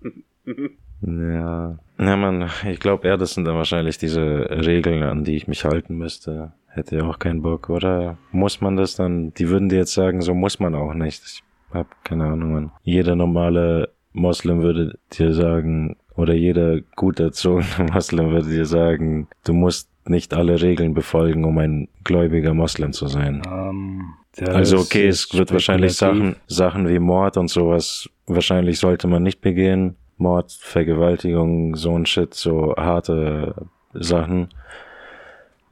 [1.01, 1.79] Ja.
[1.99, 4.21] Ja, man, ich glaube eher, das sind dann wahrscheinlich diese
[4.51, 6.53] Regeln, an die ich mich halten müsste.
[6.67, 8.19] Hätte ja auch keinen Bock, oder?
[8.33, 9.33] Muss man das dann?
[9.35, 11.23] Die würden dir jetzt sagen, so muss man auch nicht.
[11.25, 11.43] Ich
[11.73, 12.73] hab keine Ahnung, man.
[12.83, 19.53] Jeder normale Moslem würde dir sagen, oder jeder gut erzogene Moslem würde dir sagen, du
[19.53, 23.43] musst nicht alle Regeln befolgen, um ein gläubiger Moslem zu sein.
[23.47, 25.95] Ähm, das Also okay, es wird wahrscheinlich.
[25.95, 29.97] Sachen, Sachen wie Mord und sowas, wahrscheinlich sollte man nicht begehen.
[30.17, 33.55] Mord, Vergewaltigung, so ein Shit, so harte
[33.93, 34.49] Sachen.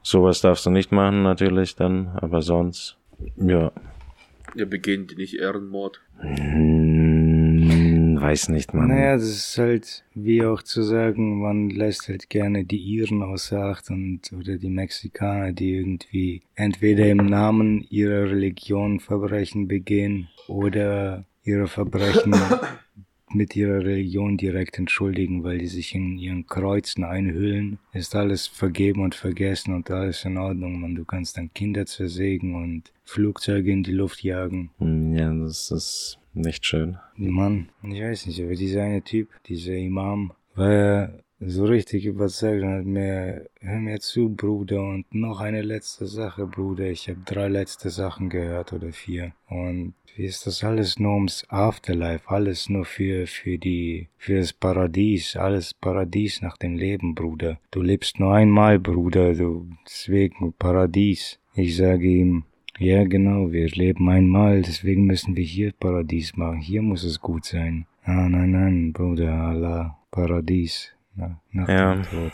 [0.01, 2.97] Sowas darfst du nicht machen natürlich dann, aber sonst,
[3.37, 3.71] ja,
[4.53, 6.01] Wir begehen die nicht Ehrenmord.
[6.19, 7.12] hm,
[8.23, 8.87] weiß nicht, man.
[8.87, 13.59] Naja, das ist halt, wie auch zu sagen, man lässt halt gerne die Iren außer
[13.61, 21.25] Acht und, oder die Mexikaner, die irgendwie entweder im Namen ihrer Religion Verbrechen begehen oder
[21.43, 22.33] ihre Verbrechen
[23.33, 29.01] mit ihrer Religion direkt entschuldigen, weil die sich in ihren Kreuzen einhüllen, ist alles vergeben
[29.01, 30.79] und vergessen und alles in Ordnung.
[30.79, 34.69] Man, du kannst dann Kinder zersägen und Flugzeuge in die Luft jagen.
[34.77, 36.97] Hm, Ja, das ist nicht schön.
[37.15, 42.73] Mann, ich weiß nicht, aber dieser eine Typ, dieser Imam, war so richtig überzeugt und
[42.73, 46.85] hat mir, hör mir zu, Bruder, und noch eine letzte Sache, Bruder.
[46.85, 49.33] Ich habe drei letzte Sachen gehört oder vier.
[49.49, 54.53] Und wie ist das alles nur ums Afterlife, alles nur für, für die, für das
[54.53, 57.59] Paradies, alles Paradies nach dem Leben, Bruder.
[57.71, 61.39] Du lebst nur einmal, Bruder, du, deswegen Paradies.
[61.55, 62.45] Ich sage ihm,
[62.79, 66.59] ja, genau, wir leben einmal, deswegen müssen wir hier Paradies machen.
[66.59, 67.85] Hier muss es gut sein.
[68.03, 70.91] Ah, nein, nein, Bruder, Allah, Paradies.
[71.15, 71.93] Na, nach Ja.
[71.93, 72.31] dem Tod.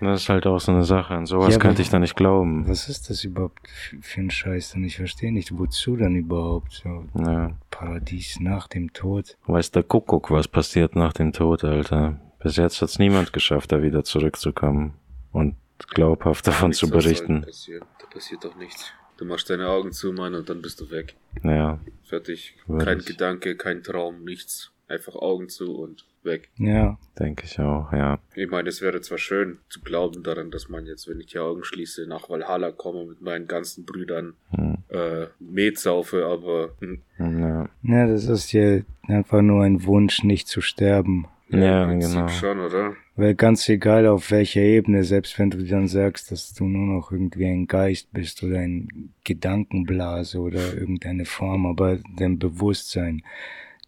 [0.00, 1.14] Das ist halt auch so eine Sache.
[1.14, 2.68] An sowas Ja, könnte ich da nicht glauben.
[2.68, 3.68] Was ist das überhaupt
[4.00, 4.72] für ein Scheiß?
[4.72, 7.56] Denn ich verstehe nicht, wozu dann überhaupt so Ja.
[7.70, 9.36] Paradies nach dem Tod.
[9.46, 12.20] Weiß der Kuckuck, was passiert nach dem Tod, Alter.
[12.42, 14.94] Bis jetzt hat's niemand geschafft, da wieder zurückzukommen
[15.32, 15.54] und
[15.94, 17.40] glaubhaft davon zu berichten.
[17.42, 18.92] Da passiert doch nichts.
[19.24, 21.14] Du machst deine Augen zu, Mann, und dann bist du weg.
[21.42, 22.56] Ja, Fertig.
[22.66, 24.70] Würde kein Gedanke, kein Traum, nichts.
[24.86, 26.50] Einfach Augen zu und weg.
[26.58, 28.18] Ja, denke ich auch, ja.
[28.34, 31.38] Ich meine, es wäre zwar schön zu glauben daran, dass man jetzt, wenn ich die
[31.38, 34.76] Augen schließe, nach Valhalla komme mit meinen ganzen Brüdern, Hm.
[34.88, 40.48] äh, Met saufe, aber hm, Ja, ja, das ist ja einfach nur ein Wunsch, nicht
[40.48, 41.26] zu sterben.
[41.62, 42.28] Ja im Prinzip genau.
[42.28, 42.96] schon, oder?
[43.16, 47.12] Weil ganz egal auf welcher Ebene, selbst wenn du dann sagst, dass du nur noch
[47.12, 53.22] irgendwie ein Geist bist oder ein Gedankenblase oder irgendeine Form, aber dein Bewusstsein,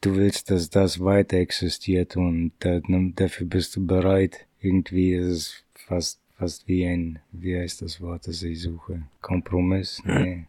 [0.01, 2.81] du willst, dass das weiter existiert und da,
[3.15, 4.47] dafür bist du bereit.
[4.61, 9.03] Irgendwie ist es fast, fast wie ein, wie heißt das Wort, das ich suche?
[9.21, 10.03] Kompromiss?
[10.05, 10.45] Nee.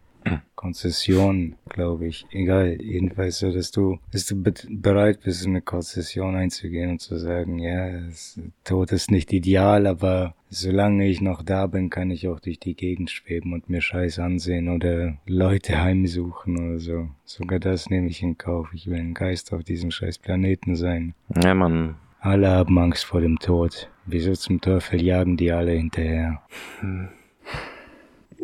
[0.54, 2.26] Konzession, glaube ich.
[2.32, 7.16] Egal, jedenfalls so, dass du, dass du be bereit bist, eine Konzession einzugehen und zu
[7.16, 12.28] sagen, ja, es, Tod ist nicht ideal, aber solange ich noch da bin, kann ich
[12.28, 17.08] auch durch die Gegend schweben und mir Scheiß ansehen oder Leute heimsuchen oder so.
[17.24, 18.70] Sogar das nehme ich in Kauf.
[18.72, 21.14] Ich will ein Geist auf diesem scheiß Planeten sein.
[21.42, 21.96] Ja, man.
[22.20, 23.88] Alle haben Angst vor dem Tod.
[24.06, 26.42] Wieso zum Teufel jagen die alle hinterher?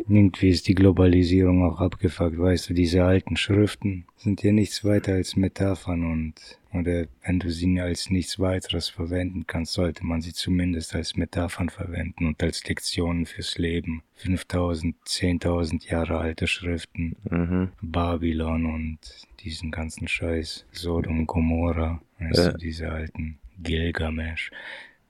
[0.07, 5.13] Irgendwie ist die Globalisierung auch abgefuckt, weißt du, diese alten Schriften sind ja nichts weiter
[5.13, 6.35] als Metaphern und
[6.73, 11.69] oder wenn du sie als nichts weiteres verwenden kannst, sollte man sie zumindest als Metaphern
[11.69, 14.03] verwenden und als Lektionen fürs Leben.
[14.15, 17.69] 5000, 10.000 Jahre alte Schriften, Mhm.
[17.81, 18.99] Babylon und
[19.39, 22.51] diesen ganzen Scheiß, Sodom, Gomorra, weißt Ja.
[22.51, 24.51] du, diese alten Gilgamesh.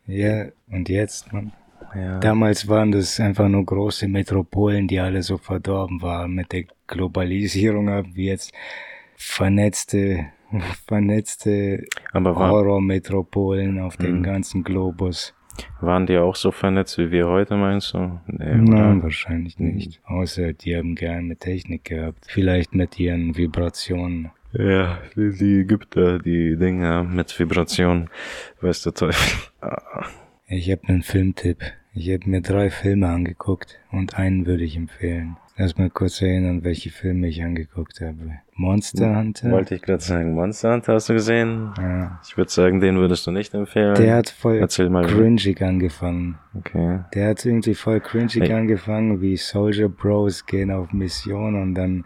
[0.07, 1.51] Ja, und jetzt, man,
[1.95, 2.19] Ja.
[2.19, 6.33] Damals waren das einfach nur große Metropolen, die alle so verdorben waren.
[6.33, 8.53] Mit der Globalisierung haben wir jetzt
[9.15, 10.25] vernetzte,
[10.87, 14.23] vernetzte Horror-Metropolen auf dem Mhm.
[14.23, 15.33] ganzen Globus.
[15.79, 18.19] waren die auch so vernetzt wie wir heute, meinst du?
[18.27, 20.01] Nee, Nein, wahrscheinlich nicht.
[20.03, 22.25] Außer die haben geheime Technik gehabt.
[22.27, 24.31] Vielleicht mit ihren Vibrationen.
[24.51, 28.09] Ja, die, Ägypter, die Dinger mit Vibration,
[28.61, 29.39] weiß der Teufel.
[30.47, 31.59] Ich habe einen Filmtipp.
[31.97, 35.37] Ich habe mir drei Filme angeguckt und einen würde ich empfehlen.
[35.57, 38.39] Lass mal kurz erinnern, welche Filme ich angeguckt habe.
[38.55, 39.51] Monster Hunter.
[39.51, 41.71] Wollte ich gerade sagen, Monster Hunter hast du gesehen?
[41.77, 42.19] Ja.
[42.27, 43.95] Ich würde sagen, den würdest du nicht empfehlen.
[43.95, 45.05] Der hat voll Erzähl mal.
[45.05, 46.37] cringig angefangen.
[46.53, 46.99] Okay.
[47.13, 48.51] Der hat irgendwie voll cringig Hey.
[48.51, 52.03] angefangen, wie Soldier Bros gehen auf Mission und dann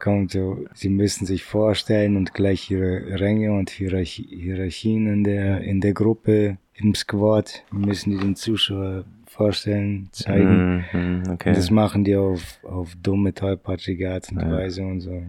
[0.00, 5.60] kommt so, sie müssen sich vorstellen und gleich ihre Ränge und Hierarchie, Hierarchien in der,
[5.60, 9.04] in der Gruppe, im Squad, müssen die den Zuschauer
[9.38, 10.84] vorstellen, zeigen.
[10.92, 11.52] Mhm, okay.
[11.54, 14.50] Das machen die auf, auf dumme, tollpatschige Art und Ja.
[14.50, 15.22] Weise und so.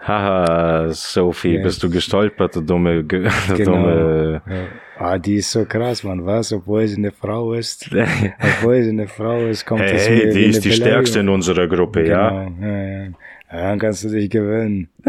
[0.00, 1.62] Haha, Sophie, Ja.
[1.62, 3.72] bist du gestolpert, du dumme, ge- du Genau.
[3.72, 4.42] dumme.
[4.48, 4.64] Ja.
[4.98, 6.52] Ah, die ist so krass, man, was?
[6.52, 7.88] Obwohl sie eine Frau ist.
[8.40, 11.28] Obwohl sie eine Frau ist, kommt mir Hey, wie die eine ist die stärkste in
[11.28, 12.44] unserer Gruppe, ja?
[12.44, 13.04] Genau, ja, ja.
[13.04, 13.10] ja.
[13.52, 14.88] Dann kannst du dich gewöhnen.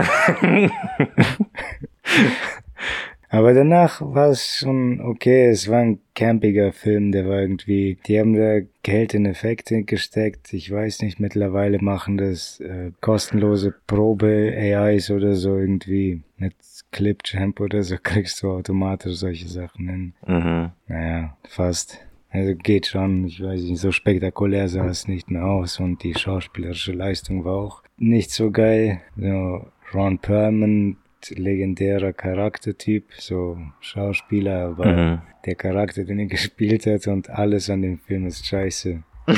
[3.33, 5.45] Aber danach war es schon okay.
[5.45, 10.51] Es war ein campiger Film, der war irgendwie, die haben da Geld in Effekte gesteckt.
[10.51, 16.23] Ich weiß nicht, mittlerweile machen das äh, kostenlose Probe-AIs oder so irgendwie.
[16.37, 16.55] Mit
[16.91, 20.13] Clipchamp oder so kriegst du automatisch solche Sachen hin.
[20.27, 20.71] Mhm.
[20.87, 21.99] Naja, fast.
[22.31, 26.15] Also geht schon, ich weiß nicht, so spektakulär sah es nicht mehr aus und die
[26.15, 28.99] schauspielerische Leistung war auch nicht so geil.
[29.15, 30.97] So Ron Perlman,
[31.29, 35.21] legendärer Charaktertyp, so Schauspieler, aber Mhm.
[35.45, 39.03] der Charakter, den er gespielt hat und alles an dem Film ist scheiße.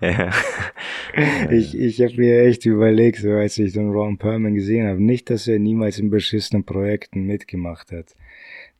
[0.00, 0.30] Ja.
[1.50, 5.30] Ich, ich habe mir echt überlegt, so als ich den Ron Perlman gesehen habe, nicht,
[5.30, 8.14] dass er niemals in beschissenen Projekten mitgemacht hat.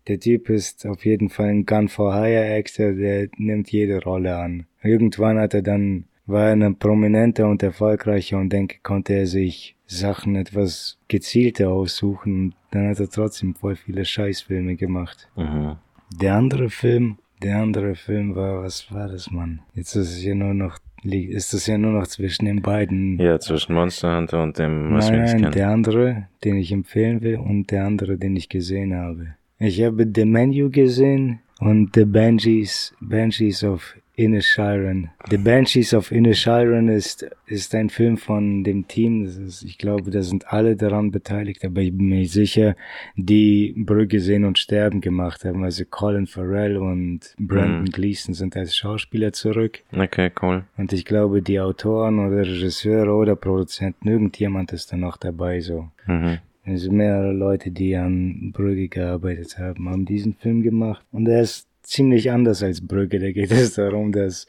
[0.06, 4.36] Der Typ ist auf jeden Fall ein Gun for Hire Actor, der nimmt jede Rolle
[4.36, 4.66] an.
[4.82, 9.76] Irgendwann hat er dann, war er ein prominenter und erfolgreicher und denke, konnte er sich
[9.86, 15.28] Sachen etwas gezielter aussuchen und dann hat er trotzdem voll viele Scheißfilme gemacht.
[15.36, 15.76] Mhm.
[16.20, 19.60] Der andere Film, der andere Film war, was war das, Mann?
[19.74, 23.18] Jetzt ist es ja nur noch, ist es ja nur noch zwischen den beiden.
[23.18, 25.54] Ja, zwischen Monster Hunter und dem, was wir nein, nicht nein, kennen.
[25.54, 29.34] der andere, den ich empfehlen will und der andere, den ich gesehen habe.
[29.58, 35.10] Ich habe The Menu gesehen und The Banshees, Banshees of Inishiren.
[35.30, 40.10] The Banshees of Inishiren ist, ist ein Film von dem Team, das ist, ich glaube,
[40.10, 42.74] da sind alle daran beteiligt, aber ich bin mir sicher,
[43.14, 45.62] die Brücke sehen und sterben gemacht haben.
[45.62, 47.90] Also Colin Farrell und Brandon Mhm.
[47.90, 49.80] Gleason sind als Schauspieler zurück.
[49.92, 50.64] Okay, cool.
[50.76, 55.88] Und ich glaube, die Autoren oder Regisseure oder Produzenten, irgendjemand ist da noch dabei, so.
[56.06, 56.38] Mhm.
[56.66, 61.04] Also mehrere Leute, die an Brügge gearbeitet haben, haben diesen Film gemacht.
[61.12, 63.18] Und er ist ziemlich anders als Brügge.
[63.18, 64.46] Da geht es darum, dass,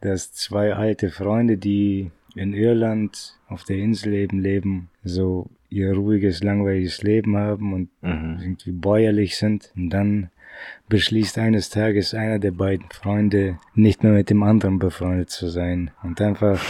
[0.00, 6.42] dass zwei alte Freunde, die in Irland auf der Insel eben leben, so ihr ruhiges,
[6.42, 8.38] langweiliges Leben haben und Mhm.
[8.42, 9.72] irgendwie bäuerlich sind.
[9.76, 10.30] Und dann
[10.88, 15.90] beschließt eines Tages einer der beiden Freunde, nicht mehr mit dem anderen befreundet zu sein.
[16.02, 16.60] Und einfach,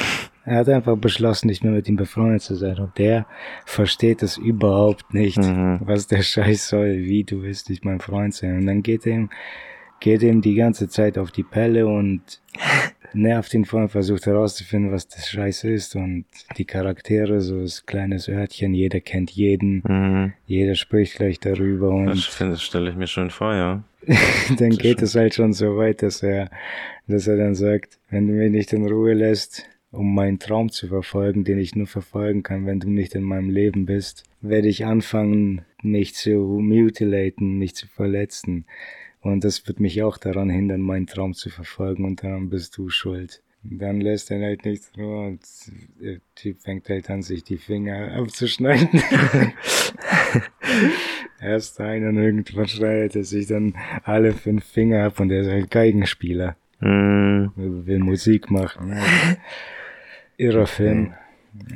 [0.44, 2.78] er hat einfach beschlossen, nicht mehr mit ihm befreundet zu sein.
[2.78, 3.26] Und der
[3.64, 5.80] versteht es überhaupt nicht, Mhm.
[5.82, 8.58] was der Scheiß soll, wie du willst nicht mein Freund sein.
[8.58, 9.30] Und dann geht ihm,
[10.00, 12.40] geht ihm die ganze Zeit auf die Pelle und
[13.12, 15.96] nervt ihn vor und versucht herauszufinden, was das Scheiß ist.
[15.96, 16.24] Und
[16.58, 20.32] die Charaktere, so das kleines Örtchen, jeder kennt jeden, Mhm.
[20.46, 23.82] jeder spricht gleich darüber und Das finde- stelle ich mir schon vor, ja.
[24.58, 26.50] dann Das geht es halt schon so weit, dass er,
[27.06, 30.86] dass er dann sagt, wenn du mich nicht in Ruhe lässt, um meinen Traum zu
[30.86, 34.86] verfolgen, den ich nur verfolgen kann, wenn du nicht in meinem Leben bist, werde ich
[34.86, 36.30] anfangen, mich zu
[36.62, 38.64] mutilaten, mich zu verletzen.
[39.20, 42.88] Und das wird mich auch daran hindern, meinen Traum zu verfolgen und daran bist du
[42.88, 43.42] schuld.
[43.62, 45.40] Dann lässt er halt nichts nur und
[46.00, 49.02] der Typ fängt halt an, sich die Finger abzuschneiden.
[51.40, 55.50] Erst ein und irgendwann schneidet er sich dann alle fünf Finger ab und er ist
[55.50, 56.56] halt Geigenspieler.
[56.80, 57.52] Mhm.
[57.56, 58.96] Will Musik machen.
[60.38, 61.12] Irrer Film.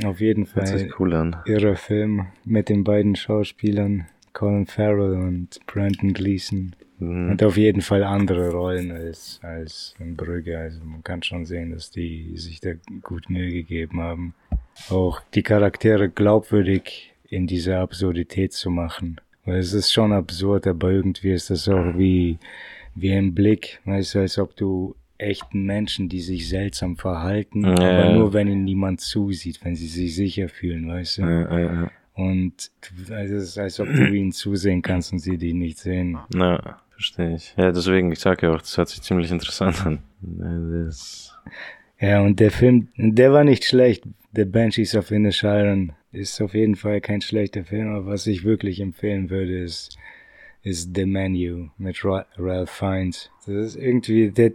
[0.04, 0.78] Auf jeden Hört Fall.
[0.78, 1.36] sich cool an.
[1.44, 4.06] Irrer Film mit den beiden Schauspielern.
[4.34, 6.76] Colin Farrell und Brandon Gleason.
[6.98, 7.30] Mhm.
[7.30, 10.58] Und auf jeden Fall andere Rollen als, als in Brügge.
[10.58, 14.34] Also man kann schon sehen, dass die sich da gut Mühe gegeben haben.
[14.90, 19.20] Auch die Charaktere glaubwürdig in dieser Absurdität zu machen.
[19.44, 22.38] Weil es ist schon absurd, aber irgendwie ist das auch wie,
[22.94, 27.72] wie ein Blick, weißt du, als ob du echten Menschen, die sich seltsam verhalten, Ja,
[27.72, 28.14] aber ja.
[28.14, 31.22] nur wenn ihnen niemand zusieht, wenn sie sich sicher fühlen, weißt du.
[31.22, 31.90] Ja, ja, ja.
[32.14, 32.70] Und
[33.10, 36.18] also es ist, als ob du ihnen zusehen kannst und sie die nicht sehen.
[36.32, 37.54] Ja, verstehe ich.
[37.56, 39.98] Ja, deswegen, ich sag ja auch, das hört sich ziemlich interessant an.
[40.22, 41.36] Ja, Das,
[41.98, 44.04] Ja, und der Film, der war nicht schlecht.
[44.32, 48.80] The Banshees of Inisherin ist auf jeden Fall kein schlechter Film, aber was ich wirklich
[48.80, 49.98] empfehlen würde, ist,
[50.64, 53.30] ist The Menu mit Ra Ralph Fiennes.
[53.46, 54.52] Das ist irgendwie, der,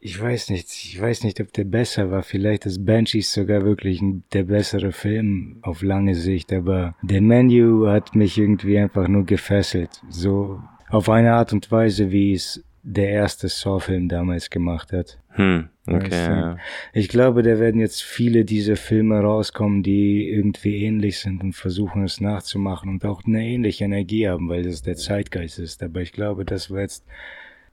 [0.00, 2.24] ich weiß nicht, ich weiß nicht, ob der besser war.
[2.24, 8.14] Vielleicht ist Banshees sogar wirklich der bessere Film auf lange Sicht, aber The Menu hat
[8.16, 10.02] mich irgendwie einfach nur gefesselt.
[10.10, 15.18] So auf eine Art und Weise, wie es der erste Saw-Film damals gemacht hat.
[15.30, 16.56] hm, okay, Weißt du?
[16.92, 22.04] Ich glaube, da werden jetzt viele dieser Filme rauskommen, die irgendwie ähnlich sind und versuchen
[22.04, 25.82] es nachzumachen und auch eine ähnliche Energie haben, weil das der Zeitgeist ist.
[25.82, 27.04] Aber ich glaube, das war jetzt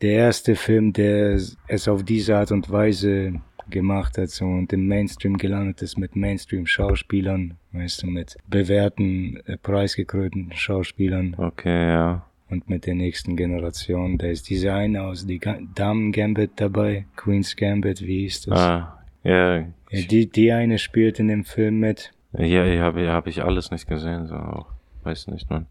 [0.02, 4.88] der erste Film, der es auf diese Art und Weise gemacht hat so, und im
[4.88, 12.29] Mainstream gelandet ist mit Mainstream-Schauspielern, weißt du, mit bewährten, äh, preisgekrönten Schauspielern Okay, ja.
[12.50, 14.18] Und mit der nächsten Generation.
[14.18, 15.40] Da ist diese eine aus die
[15.76, 18.60] Damen Gambit dabei, Queen's Gambit, wie hieß das?
[18.60, 22.12] Ah, ja, Ja, die, die eine spielt in dem Film mit.
[22.34, 24.68] ja, ja habe hab ich alles nicht gesehen, so auch.
[25.04, 25.66] Weiß nicht, man.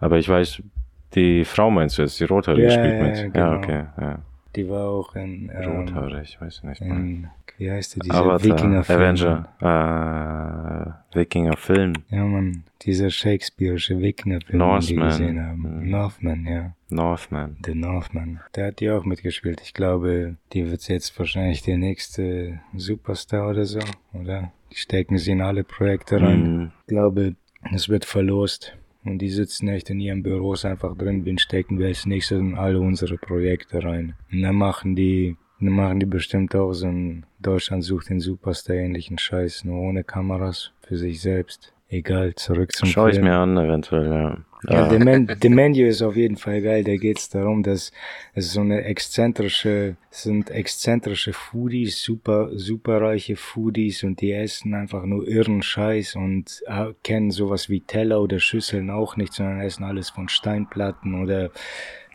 [0.00, 0.62] Aber ich weiß,
[1.14, 3.16] die Frau meinst du jetzt, die Rothaarige Ja, spielt ja, mit.
[3.16, 3.56] ja, Ja, genau.
[3.56, 4.18] okay, ja.
[4.56, 6.96] Die war auch in, ähm, Rothaarig, weiß nicht, man.
[7.06, 9.00] in wie heißt die, dieser Avatar, Wikinger-Film.
[9.00, 9.48] Avenger,
[11.12, 11.92] äh, Wikinger-Film.
[12.10, 15.08] Ja, man, dieser shakespearische Wikinger-Film, den Northman.
[15.08, 15.80] gesehen haben.
[15.80, 15.90] Mhm.
[15.90, 16.72] Northman, ja.
[16.90, 17.56] Northman.
[17.64, 18.40] The Northman.
[18.54, 19.60] Der hat die auch mitgespielt.
[19.62, 23.80] Ich glaube, die wird jetzt wahrscheinlich der nächste Superstar oder so,
[24.12, 24.52] oder?
[24.70, 26.56] Die stecken sie in alle Projekte rein.
[26.56, 26.70] Mhm.
[26.82, 27.36] Ich glaube,
[27.72, 28.76] es wird verlost.
[29.04, 32.54] Und die sitzen echt in ihren Büros einfach drin, wen stecken wir als nächstes in
[32.54, 34.14] alle unsere Projekte rein.
[34.32, 35.36] Und dann machen die,
[35.70, 40.72] machen die bestimmt auch so einen Deutschland sucht den Superstar ähnlichen Scheiß, nur ohne Kameras,
[40.82, 41.72] für sich selbst.
[41.88, 44.38] Egal, zurück zum Schau ich mir an, eventuell, ja.
[44.68, 46.84] Ja, Ah, der, Men der Menu ist auf jeden Fall geil.
[46.84, 47.92] Da geht's darum, dass
[48.32, 55.04] es so eine exzentrische, es sind exzentrische Foodies, super, superreiche Foodies und die essen einfach
[55.04, 59.84] nur irren Scheiß und äh, kennen sowas wie Teller oder Schüsseln auch nicht, sondern essen
[59.84, 61.50] alles von Steinplatten oder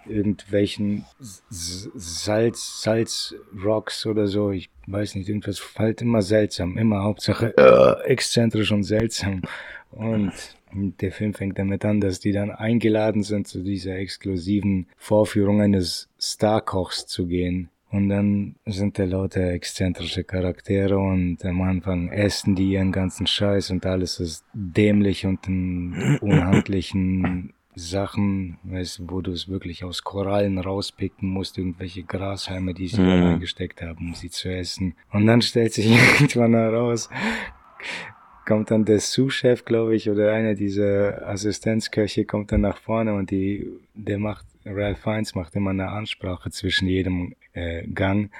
[0.09, 1.05] irgendwelchen
[1.49, 4.51] Salz, Salzrocks oder so.
[4.51, 9.41] Ich weiß nicht, irgendwas halt immer seltsam, immer Hauptsache äh, exzentrisch und seltsam.
[9.91, 10.31] Und
[10.71, 16.09] der Film fängt damit an, dass die dann eingeladen sind, zu dieser exklusiven Vorführung eines
[16.19, 17.69] Starkochs zu gehen.
[17.91, 23.71] Und dann sind da lauter exzentrische Charaktere und am Anfang essen die ihren ganzen Scheiß
[23.71, 30.57] und alles ist dämlich und in unhandlichen Sachen, weißt, wo du es wirklich aus Korallen
[30.57, 33.07] rauspicken musst, irgendwelche Grashalme, die sie Mhm.
[33.07, 34.95] da reingesteckt haben, um sie zu essen.
[35.11, 35.85] Und dann stellt sich
[36.19, 37.09] irgendwann heraus,
[38.45, 43.29] kommt dann der Sous-Chef, glaube ich, oder einer dieser Assistenzköche kommt dann nach vorne und
[43.31, 48.31] die, der macht, Ralph Fiennes macht immer eine Ansprache zwischen jedem äh, Gang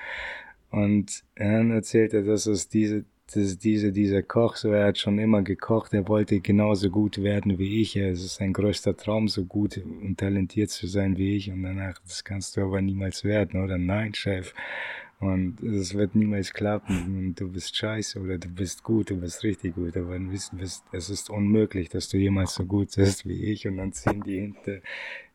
[0.71, 5.20] und dann erzählt er, dass es diese, dass diese, dieser Koch, so er hat schon
[5.20, 9.46] immer gekocht, er wollte genauso gut werden wie ich, es ist sein größter Traum, so
[9.46, 13.63] gut und talentiert zu sein wie ich und danach, das kannst du aber niemals werden,
[13.63, 13.78] oder?
[13.78, 14.54] Nein, Chef.
[15.20, 17.28] Und es wird niemals klappen.
[17.28, 19.98] Und du bist scheiße oder du bist gut, du bist richtig gut.
[19.98, 23.68] Aber du bist, bist, es ist unmöglich, dass du jemals so gut bist wie ich.
[23.68, 24.80] Und dann ziehen die hinter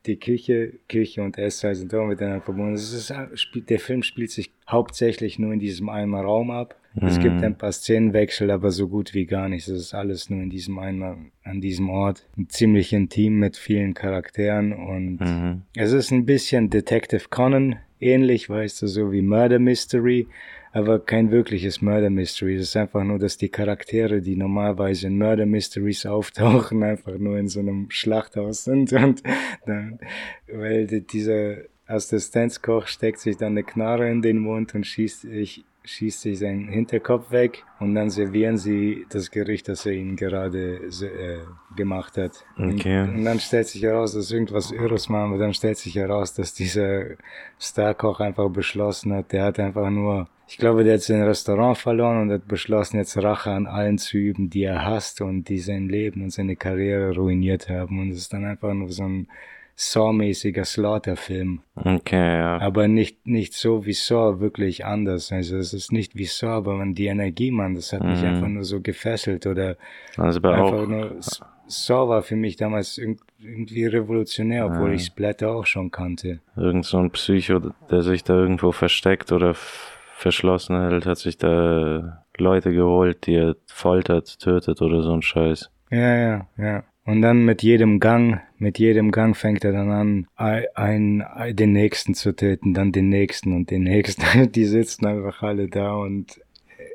[0.07, 2.75] die Küche, Küche und Esssaal sind auch miteinander verbunden.
[2.75, 3.13] Es ist,
[3.55, 6.77] der Film spielt sich hauptsächlich nur in diesem einen Raum ab.
[7.01, 9.67] Es gibt ein paar Szenenwechsel, aber so gut wie gar nicht.
[9.69, 12.27] Es ist alles nur in diesem einen, an diesem Ort.
[12.49, 15.63] Ziemlich intim mit vielen Charakteren und Mhm.
[15.75, 20.27] es ist ein bisschen Detective Conan ähnlich, weißt du, so wie Murder Mystery,
[20.73, 22.57] aber kein wirkliches Murder Mystery.
[22.57, 27.39] Es ist einfach nur, dass die Charaktere, die normalerweise in Murder Mysteries auftauchen, einfach nur
[27.39, 29.23] in so einem Schlachthaus sind und
[29.67, 29.99] dann,
[30.53, 35.65] weil die- dieser Assistenzkoch steckt sich dann eine Knarre in den Mund und schießt sich
[35.85, 40.77] schießt sich seinen Hinterkopf weg und dann servieren sie das Gericht, das er ihnen gerade
[40.77, 41.41] äh,
[41.77, 42.45] gemacht hat.
[42.57, 43.03] Okay.
[43.03, 46.33] Und, und, dann stellt sich heraus, dass irgendwas Irres machen, aber dann stellt sich heraus,
[46.33, 47.05] dass dieser
[47.59, 52.23] Starkoch einfach beschlossen hat, der hat einfach nur, ich glaube, der hat sein Restaurant verloren
[52.23, 55.89] und hat beschlossen, jetzt Rache an allen zu üben, die er hasst und die sein
[55.91, 58.01] Leben und seine Karriere ruiniert haben.
[58.01, 59.29] Und es ist dann einfach nur so ein
[59.77, 61.61] Saw-mäßiger Slaughter-Film.
[61.75, 62.59] Okay, ja.
[62.59, 65.33] Aber nicht, nicht so wie Saw, wirklich anders.
[65.33, 68.27] Also es ist nicht wie Saw, aber man, die Energie, man, das hat mich Mhm.
[68.29, 69.77] einfach nur so gefesselt oder
[70.17, 71.17] Also einfach nur,
[71.67, 74.95] Saw war für mich damals irg- irgendwie revolutionär, obwohl Ja.
[74.97, 76.41] ich Splatter auch schon kannte.
[76.57, 77.59] irgend so ein Psycho,
[77.91, 79.55] der sich da irgendwo versteckt oder
[80.17, 85.71] verschlossen hält, hat sich da Leute geholt, die er foltert, tötet oder so ein Scheiß.
[85.91, 86.83] Ja, ja, ja.
[87.07, 91.73] Und dann mit jedem Gang, mit jedem Gang fängt er dann an, ein, ein, den
[91.73, 94.51] nächsten zu töten, dann den nächsten und den nächsten.
[94.53, 96.41] Die sitzen einfach alle da und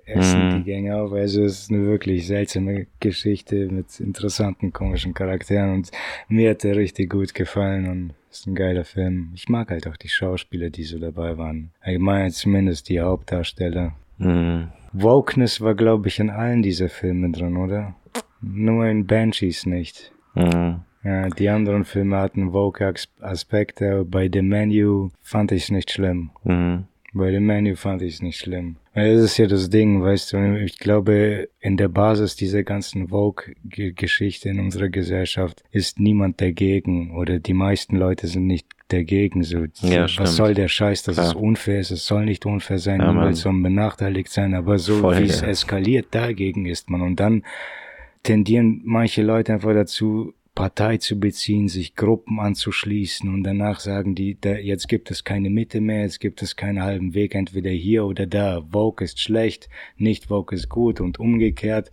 [0.05, 0.57] essen Mhm.
[0.57, 1.12] die Gänge auf.
[1.14, 5.91] Also es ist eine wirklich seltsame Geschichte mit interessanten, komischen Charakteren und
[6.28, 9.30] mir hat der richtig gut gefallen und ist ein geiler Film.
[9.36, 11.70] Ich mag halt auch die Schauspieler, die so dabei waren.
[11.82, 13.93] Allgemein zumindest die Hauptdarsteller.
[14.18, 14.70] Mhm.
[14.93, 17.95] Wokeness war, glaube ich, in allen dieser Filme drin, oder?
[18.41, 20.11] Nur in Banshees nicht.
[20.35, 20.81] Mhm.
[21.03, 24.05] Ja, die anderen Filme hatten Woke-Aspekte.
[24.05, 26.31] Bei The Menu fand ich es nicht schlimm.
[26.43, 26.85] Mhm.
[27.13, 28.75] Bei The Menu fand ich es nicht schlimm.
[28.93, 34.49] Das ist ja das Ding, weißt du, ich glaube, in der Basis dieser ganzen Vogue-Geschichte
[34.49, 39.43] in unserer Gesellschaft ist niemand dagegen oder die meisten Leute sind nicht dagegen.
[39.43, 40.27] So, Ja, was stimmt.
[40.29, 41.41] soll der Scheiß, dass es Klar.
[41.43, 41.91] unfair ist?
[41.91, 43.33] Es soll nicht unfair sein, Ja, niemand Mann.
[43.35, 47.01] soll benachteiligt sein, aber so Voll, wie es eskaliert, dagegen ist man.
[47.01, 47.43] Und dann
[48.24, 54.38] tendieren manche Leute einfach dazu, Partei zu beziehen, sich Gruppen anzuschließen und danach sagen die,
[54.41, 58.05] da, jetzt gibt es keine Mitte mehr, jetzt gibt es keinen halben Weg, entweder hier
[58.05, 58.61] oder da.
[58.70, 61.91] Vogue ist schlecht, nicht Vogue ist gut und umgekehrt.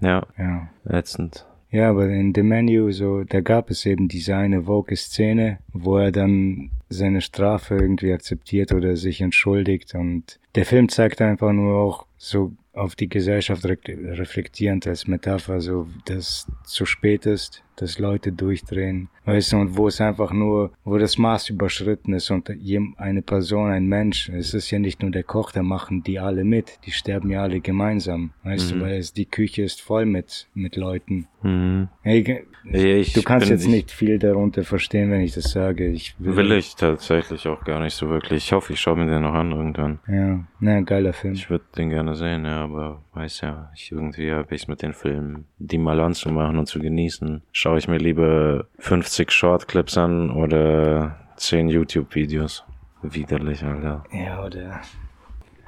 [0.00, 0.68] Ja, Ja.
[0.88, 1.44] ätzend.
[1.72, 6.12] Ja, aber in The Menu, so, da gab es eben diese eine Vogue-Szene, wo er
[6.12, 12.06] dann seine Strafe irgendwie akzeptiert oder sich entschuldigt und der Film zeigt einfach nur auch
[12.16, 18.32] so auf die Gesellschaft re reflektierend als Metapher, so, dass zu spät ist, dass Leute
[18.32, 22.50] durchdrehen, weißt du, und wo es einfach nur, wo das Maß überschritten ist und
[22.98, 26.44] eine Person, ein Mensch, es ist ja nicht nur der Koch, da machen die alle
[26.44, 28.78] mit, die sterben ja alle gemeinsam, weißt Mhm.
[28.78, 31.26] du, weil es, die Küche ist voll mit, mit Leuten.
[31.42, 31.88] Mhm.
[32.02, 35.86] Hey, ich du kannst jetzt ich- nicht viel darunter verstehen, wenn ich das sage.
[35.88, 38.44] Ich will, Will ich tatsächlich auch gar nicht so wirklich.
[38.46, 39.98] Ich hoffe, ich schaue mir den noch an irgendwann.
[40.08, 41.34] Ja, na, geiler Film.
[41.34, 44.94] Ich würde den gerne sehen, ja, aber weiß ja, ich irgendwie habe ich mit den
[44.94, 51.16] Filmen, die mal anzumachen und zu genießen, schaue ich mir lieber 50 Shortclips an oder
[51.38, 52.62] 10 YouTube-Videos.
[53.00, 54.04] Widerlich, Alter.
[54.12, 54.82] Ja, oder?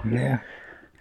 [0.04, 0.40] Ja.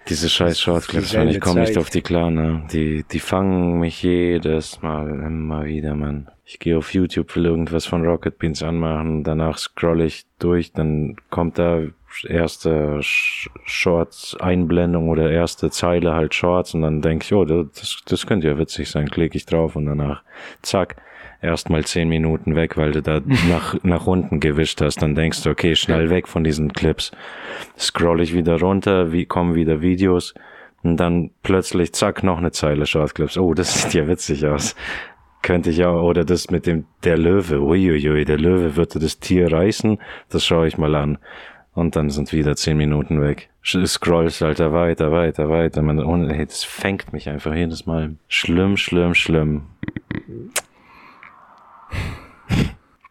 [0.08, 2.66] Diese scheiß Shortclips, man, ich komme nicht auf die klar, ne?
[2.72, 6.30] Die, die fangen mich jedes Mal immer wieder, Mann.
[6.48, 11.16] Ich gehe auf YouTube, will irgendwas von Rocket Beans anmachen, danach scroll ich durch, dann
[11.32, 11.82] kommt da
[12.28, 18.28] erste Sh- Shorts-Einblendung oder erste Zeile halt Shorts und dann denke ich, oh, das, das
[18.28, 20.22] könnte ja witzig sein, klicke ich drauf und danach,
[20.62, 20.98] zack,
[21.42, 25.02] erstmal zehn Minuten weg, weil du da nach, nach unten gewischt hast.
[25.02, 27.12] Dann denkst du, okay, schnell weg von diesen Clips.
[27.78, 30.34] Scroll ich wieder runter, wie kommen wieder Videos
[30.84, 33.38] und dann plötzlich, zack, noch eine Zeile Shortclips.
[33.38, 34.76] Oh, das sieht ja witzig aus.
[35.46, 39.54] Könnte ich auch, oder das mit dem, der Löwe, uiuiui, der Löwe würde das Tier
[39.54, 41.20] reißen, das schaue ich mal an.
[41.76, 43.52] Und dann sind wieder zehn Minuten weg.
[43.64, 45.84] Scrollst Alter weiter, weiter, weiter.
[45.84, 48.16] Man, ohne, hey, das fängt mich einfach jedes Mal.
[48.28, 49.68] Schlimm, schlimm, schlimm.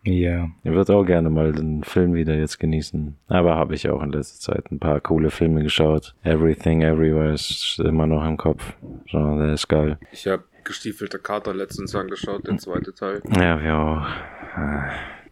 [0.03, 0.49] Ja.
[0.65, 3.15] Ich würde auch gerne mal den Film wieder jetzt genießen.
[3.29, 6.17] Aber habe ich auch in letzter Zeit ein paar coole Filme geschaut.
[6.25, 8.75] Everything Everywhere ist immer noch im Kopf.
[9.09, 9.99] So, der ist geil.
[10.11, 13.23] Ich habe gestiefelte Kater letztens angeschaut, den zweiten Teil.
[13.37, 14.07] Ja, wir auch.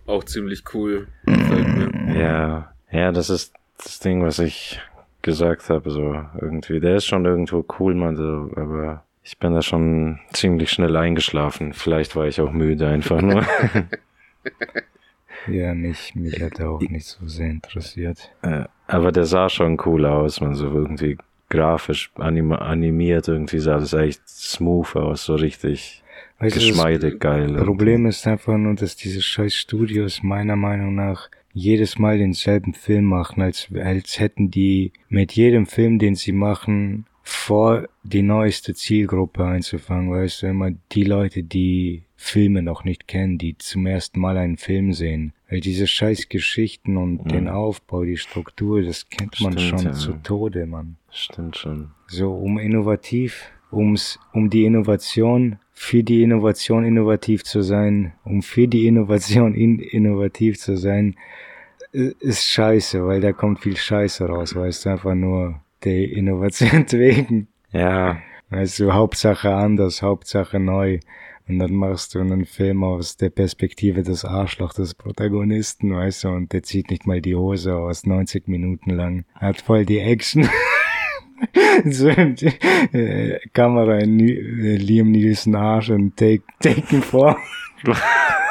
[0.07, 1.09] Auch ziemlich cool.
[1.27, 2.21] Gefällt mir.
[2.21, 4.81] Ja, ja, das ist das Ding, was ich
[5.23, 5.91] gesagt habe.
[5.91, 10.71] So irgendwie, der ist schon irgendwo cool, man, so, aber ich bin da schon ziemlich
[10.71, 11.73] schnell eingeschlafen.
[11.73, 13.47] Vielleicht war ich auch müde einfach nur.
[15.49, 18.31] Ja, mich, mich hat er auch nicht so sehr interessiert.
[18.43, 21.19] Äh, aber der sah schon cool aus, man so irgendwie
[21.53, 26.03] grafisch anim animiert, irgendwie sah das echt smooth aus, so richtig
[26.39, 27.53] Weißt das geschmeidig geil.
[27.55, 33.05] Problem ist einfach nur, dass diese scheiß Studios meiner Meinung nach jedes Mal denselben Film
[33.05, 39.45] machen, als, als hätten die mit jedem Film, den sie machen, vor die neueste Zielgruppe
[39.45, 44.37] einzufangen, weißt du, immer die Leute, die Filme noch nicht kennen, die zum ersten Mal
[44.37, 45.33] einen Film sehen.
[45.51, 47.29] Weil diese scheiß Geschichten und Mhm.
[47.29, 49.93] den Aufbau, die Struktur, das kennt man Stimmt, schon ja.
[49.93, 50.97] zu Tode, Mann.
[51.11, 51.91] Stimmt schon.
[52.07, 58.69] So, um innovativ, ums, um die Innovation, für die Innovation innovativ zu sein, um für
[58.69, 61.17] die Innovation in, innovativ zu sein,
[61.95, 66.87] i- ist scheiße, weil da kommt viel Scheiße raus, weißt du, einfach nur der Innovation
[66.91, 67.49] wegen.
[67.73, 68.19] Ja,
[68.53, 71.01] Weißt du, Hauptsache anders, Hauptsache neu.
[71.49, 76.29] Und dann machst du einen Film aus der Perspektive des Arschloch des Protagonisten, weißt du,
[76.29, 79.25] und der zieht nicht mal die Hose aus, 90 Minuten lang.
[79.37, 80.47] Hat voll die Action.
[81.87, 87.39] so, äh, Kamera in äh, Liam Nielsen Arsch und take, Taken vor.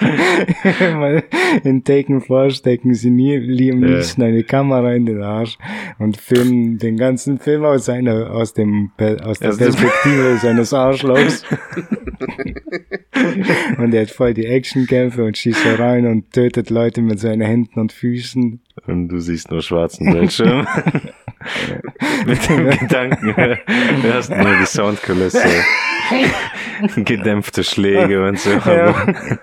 [0.80, 1.24] Mal
[1.64, 3.80] in Taken vor stecken sie nie Liam.
[3.80, 5.58] Neeson eine Kamera in den Arsch
[5.98, 8.92] und filmen den ganzen Film aus seiner, aus dem,
[9.22, 11.44] aus der Perspektive seines Arschlochs.
[13.78, 17.92] und er hat voll die Actionkämpfe und Schießereien und tötet Leute mit seinen Händen und
[17.92, 18.60] Füßen.
[18.86, 20.66] und du siehst nur schwarzen Bildschirm.
[22.26, 23.34] Mit dem Gedanken,
[24.02, 25.48] du hast nur die Soundkulisse.
[26.96, 28.50] Gedämpfte Schläge und so.
[28.50, 28.92] Ja.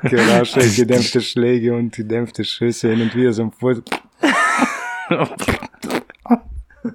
[0.03, 3.81] Gerasche, gedämpfte Schläge und gedämpfte Schüsse hin und wieder so ein Fuß.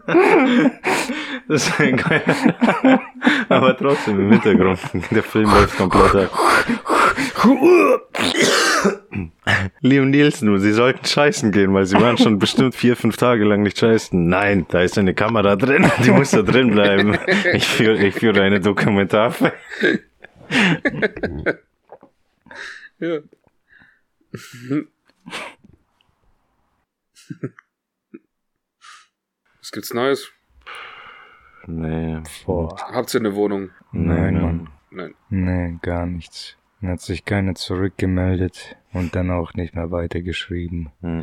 [1.49, 2.23] Das ist ein geil.
[3.49, 4.79] Aber trotzdem im Hintergrund.
[5.11, 6.31] Der Film läuft komplett ab.
[9.81, 13.63] Liam Nielsen, sie sollten scheißen gehen, weil sie waren schon bestimmt vier, fünf Tage lang
[13.63, 14.29] nicht scheißen.
[14.29, 17.19] Nein, da ist eine Kamera drin, die muss da drin bleiben.
[17.53, 19.53] Ich führe, ich führe eine Dokumentarfilm.
[22.99, 23.19] Ja.
[29.73, 30.31] Was gibt's Neues?
[31.67, 32.77] Nee, Boah.
[32.93, 33.71] Habt ihr eine Wohnung?
[33.91, 34.69] Nein, Mann.
[34.91, 35.15] Nein.
[35.31, 36.59] Nee, gar nichts.
[36.83, 40.91] Dann hat sich keiner zurückgemeldet und dann auch nicht mehr weitergeschrieben.
[41.01, 41.23] Hm.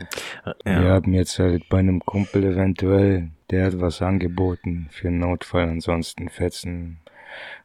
[0.63, 5.19] Wir Ja, haben jetzt halt bei einem Kumpel eventuell, der hat was angeboten für einen
[5.19, 7.01] Notfall, ansonsten fetzen.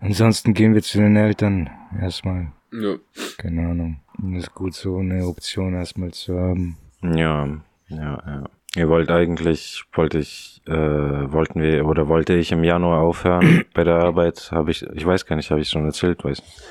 [0.01, 2.53] Ansonsten gehen wir zu den Eltern erstmal.
[2.73, 2.97] Ja.
[3.39, 4.03] Keine Ahnung.
[4.19, 6.77] Das ist gut, so eine Option erstmal zu haben.
[7.01, 7.47] ja,
[7.89, 8.45] ja, ja.
[8.77, 13.85] Ihr wollt eigentlich, wollte ich, äh, wollten wir, oder wollte ich im Januar aufhören bei
[13.85, 16.63] der Arbeit, habe ich, ich weiß gar nicht, habe ich schon erzählt, weiß nicht.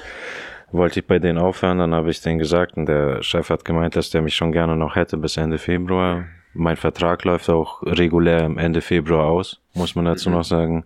[0.71, 3.95] Wollte ich bei denen aufhören, dann habe ich denen gesagt und der Chef hat gemeint,
[3.95, 6.25] dass der mich schon gerne noch hätte bis Ende Februar.
[6.53, 10.85] Mein Vertrag läuft auch regulär Ende Februar aus, muss man dazu noch sagen.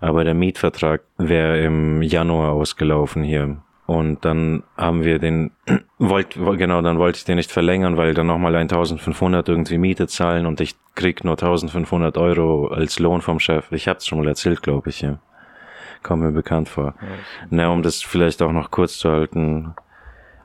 [0.00, 3.58] Aber der Mietvertrag wäre im Januar ausgelaufen hier.
[3.86, 5.50] Und dann haben wir den,
[5.98, 10.46] wollt, genau, dann wollte ich den nicht verlängern, weil dann nochmal 1500 irgendwie Miete zahlen
[10.46, 13.70] und ich krieg nur 1500 Euro als Lohn vom Chef.
[13.72, 15.18] Ich hab's schon mal erzählt, glaube ich, ja.
[16.02, 16.94] Kommt mir bekannt vor.
[17.50, 19.74] Na, um das vielleicht auch noch kurz zu halten,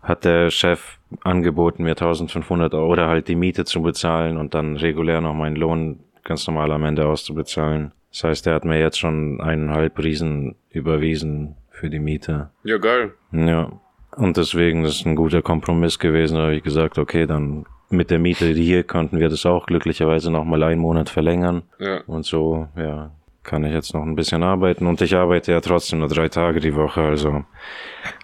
[0.01, 4.77] hat der Chef angeboten, mir 1500 Euro oder halt die Miete zu bezahlen und dann
[4.77, 7.91] regulär noch meinen Lohn ganz normal am Ende auszubezahlen.
[8.11, 12.49] Das heißt, er hat mir jetzt schon eineinhalb Riesen überwiesen für die Miete.
[12.63, 13.13] Ja, geil.
[13.31, 13.71] Ja.
[14.15, 16.35] Und deswegen ist es ein guter Kompromiss gewesen.
[16.35, 20.31] Da habe ich gesagt, okay, dann mit der Miete hier konnten wir das auch glücklicherweise
[20.31, 21.63] noch mal einen Monat verlängern.
[21.79, 22.01] Ja.
[22.05, 23.11] Und so, ja,
[23.43, 24.87] kann ich jetzt noch ein bisschen arbeiten.
[24.87, 27.45] Und ich arbeite ja trotzdem nur drei Tage die Woche, also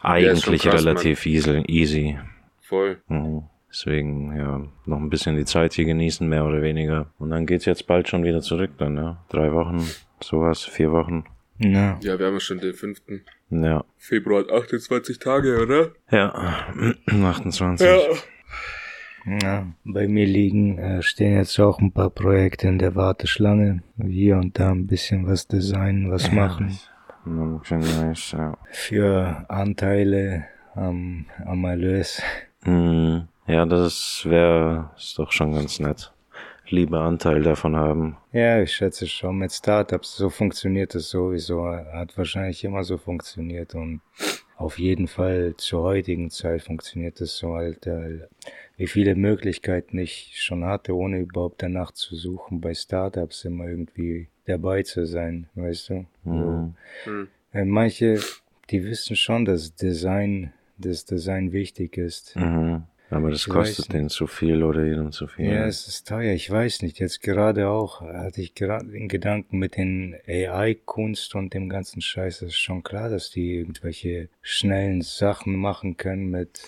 [0.01, 1.63] eigentlich krass, relativ easy.
[1.67, 2.19] easy.
[2.61, 2.97] Voll.
[3.07, 3.43] Mhm.
[3.69, 7.07] Deswegen, ja, noch ein bisschen die Zeit hier genießen, mehr oder weniger.
[7.19, 9.17] Und dann geht's jetzt bald schon wieder zurück dann, ja.
[9.29, 9.83] Drei Wochen,
[10.21, 11.25] sowas, vier Wochen.
[11.57, 13.01] Na, Ja, wir haben ja schon den 5.
[13.49, 13.85] Ja.
[13.97, 15.91] Februar, 28 Tage, oder?
[16.11, 16.33] Ja,
[17.07, 17.87] 28.
[19.41, 23.81] Ja, bei mir liegen, äh, stehen jetzt auch ein paar Projekte in der Warteschlange.
[23.97, 26.77] Hier und da ein bisschen was designen, was machen.
[27.25, 28.57] Ja.
[28.71, 30.45] Für Anteile
[30.75, 32.21] am, am Erlös.
[32.65, 33.27] Mhm.
[33.47, 36.11] Ja, das wäre, ist doch schon ganz nett.
[36.69, 38.17] Lieber Anteil davon haben.
[38.31, 41.67] Ja, ich schätze schon mit Startups, so funktioniert es sowieso.
[41.67, 44.01] Hat wahrscheinlich immer so funktioniert und
[44.57, 47.87] auf jeden Fall zur heutigen Zeit funktioniert es so halt,
[48.77, 54.27] wie viele Möglichkeiten ich schon hatte, ohne überhaupt danach zu suchen, bei Startups immer irgendwie
[54.45, 56.05] dabei zu sein, weißt du?
[56.23, 56.31] So.
[56.31, 56.75] Mhm.
[57.03, 57.27] Hm.
[57.53, 58.19] Äh, Manche,
[58.69, 62.35] die wissen schon, dass Design, dass Design wichtig ist.
[62.35, 62.83] Mhm.
[63.11, 65.45] Aber das Ich kostet denen zu viel oder jedem zu viel.
[65.45, 66.33] Ja, es ist teuer.
[66.33, 66.99] Ich weiß nicht.
[66.99, 72.41] Jetzt gerade auch hatte ich gerade den Gedanken mit den AI-Kunst und dem ganzen Scheiß.
[72.41, 76.61] Es ist schon klar, dass die irgendwelche schnellen Sachen machen können mit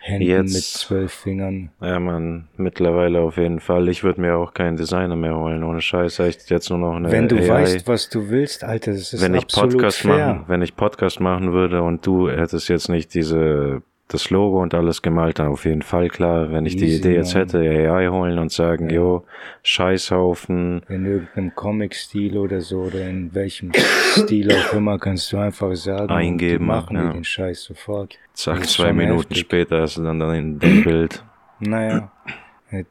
[0.00, 1.70] Händen Jetzt- mit zwölf Fingern.
[1.80, 3.88] Ja, man, mittlerweile auf jeden Fall.
[3.88, 6.18] Ich würde mir auch keinen Designer mehr holen, ohne Scheiß.
[6.18, 7.48] Echt jetzt nur noch eine Wenn du AI.
[7.48, 10.34] weißt, was du willst, Alter, das ist wenn ich absolut Podcast fair.
[10.34, 14.74] machen, wenn ich Podcast machen würde und du hättest jetzt nicht diese das Logo und
[14.74, 18.08] alles gemalt, dann auf jeden Fall klar, wenn ich die Easy, Idee jetzt hätte, AI
[18.08, 18.96] holen und sagen, Ja.
[18.96, 19.24] jo,
[19.62, 25.74] Scheißhaufen, In irgendeinem Comic-Stil oder so oder in welchem Stil auch immer kannst du einfach
[25.74, 27.06] sagen, Eingeben, die machen ja.
[27.08, 28.18] die den Scheiß sofort.
[28.34, 29.38] zack, zwei Minuten heftig.
[29.38, 31.24] später hast du dann, dann in dem Bild.
[31.60, 32.10] Naja,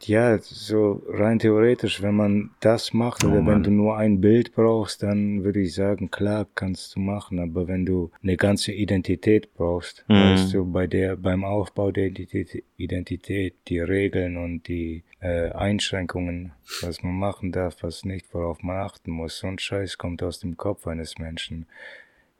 [0.06, 3.56] ja, so rein theoretisch, wenn man das macht Oh, oder Mann.
[3.56, 7.68] wenn du nur ein Bild brauchst, dann würde ich sagen, klar, kannst du machen, aber
[7.68, 10.22] wenn du eine ganze Identität brauchst, Mhm.
[10.22, 16.54] weißt du, bei der, beim Aufbau der Identität, Identität die Regeln und die äh, Einschränkungen,
[16.82, 20.40] was man machen darf, was nicht, worauf man achten muss, so ein Scheiß kommt aus
[20.40, 21.66] dem Kopf eines Menschen.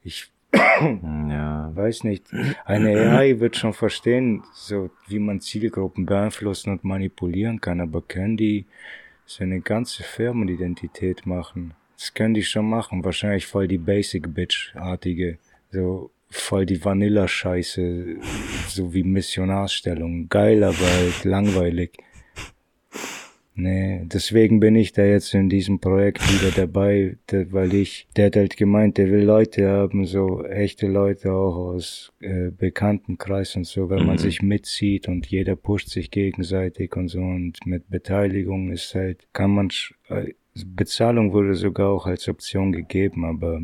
[0.04, 2.28] Ich Ja, weiß nicht.
[2.66, 8.38] Eine AI wird schon verstehen, so wie man Zielgruppen beeinflussen und manipulieren kann, aber können
[8.38, 8.66] die
[9.26, 11.74] so eine ganze Firmenidentität machen?
[11.98, 13.04] Das können die schon machen.
[13.04, 15.38] Wahrscheinlich voll die Basic Bitch-artige,
[15.72, 18.18] so voll die Vanilla-Scheiße,
[18.68, 20.28] so wie Missionarsstellung.
[20.30, 21.98] Geil, aber halt langweilig.
[23.56, 28.26] Nee, deswegen bin ich da jetzt in diesem Projekt wieder dabei, da- weil ich, der
[28.28, 33.68] hat halt gemeint, der will Leute haben, so echte Leute auch aus äh, Bekanntenkreis und
[33.68, 34.20] so, wenn man Mhm.
[34.22, 39.52] sich mitzieht und jeder pusht sich gegenseitig und so und mit Beteiligung ist halt, kann
[39.52, 40.34] man, sch- äh,
[40.66, 43.62] Bezahlung wurde sogar auch als Option gegeben, aber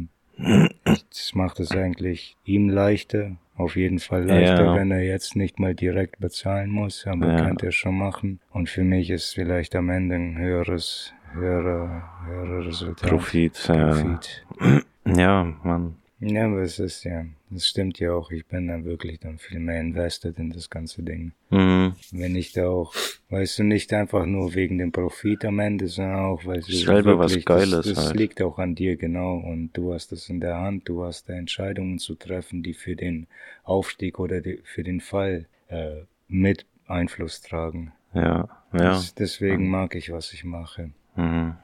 [1.10, 4.76] das macht es eigentlich ihm leichter, auf jeden Fall leichter, Ja.
[4.76, 7.42] wenn er jetzt nicht mal direkt bezahlen muss, aber Ja.
[7.46, 8.40] könnte er schon machen.
[8.52, 13.10] Und für mich ist vielleicht am Ende ein höheres, höherer, höherer Resultat.
[13.10, 13.90] Profit, ja.
[13.90, 14.46] Profit.
[15.06, 15.96] Ja, Mann.
[16.22, 18.30] Ja, aber es ist ja, das stimmt ja auch.
[18.32, 21.32] Ich bin dann wirklich dann viel mehr invested in das ganze Ding.
[21.50, 21.94] Mhm.
[22.12, 22.94] Wenn ich da auch,
[23.30, 27.18] weißt du, nicht einfach nur wegen dem Profit am Ende, sondern auch, weil du Selber
[27.18, 28.18] was wirklich, Geiles das, das halt.
[28.18, 31.34] liegt auch an dir, genau, und du hast es in der Hand, du hast da
[31.34, 33.28] Entscheidungen zu treffen, die für den
[33.64, 37.94] Aufstieg oder die, für den Fall äh, mit Einfluss tragen.
[38.14, 38.80] Ja, ja.
[38.80, 40.92] Das, deswegen mag ich, was ich mache.
[41.16, 41.56] Mhm.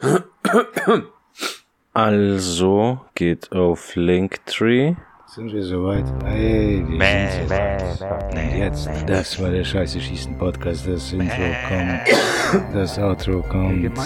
[1.96, 4.96] Also geht auf Linktree.
[5.34, 6.04] Sind wir soweit?
[6.26, 8.34] Hey, wir sind soweit.
[8.34, 10.86] Und jetzt, das war der Scheiße Schießen Podcast.
[10.86, 13.98] Das Intro kommt, das Outro kommt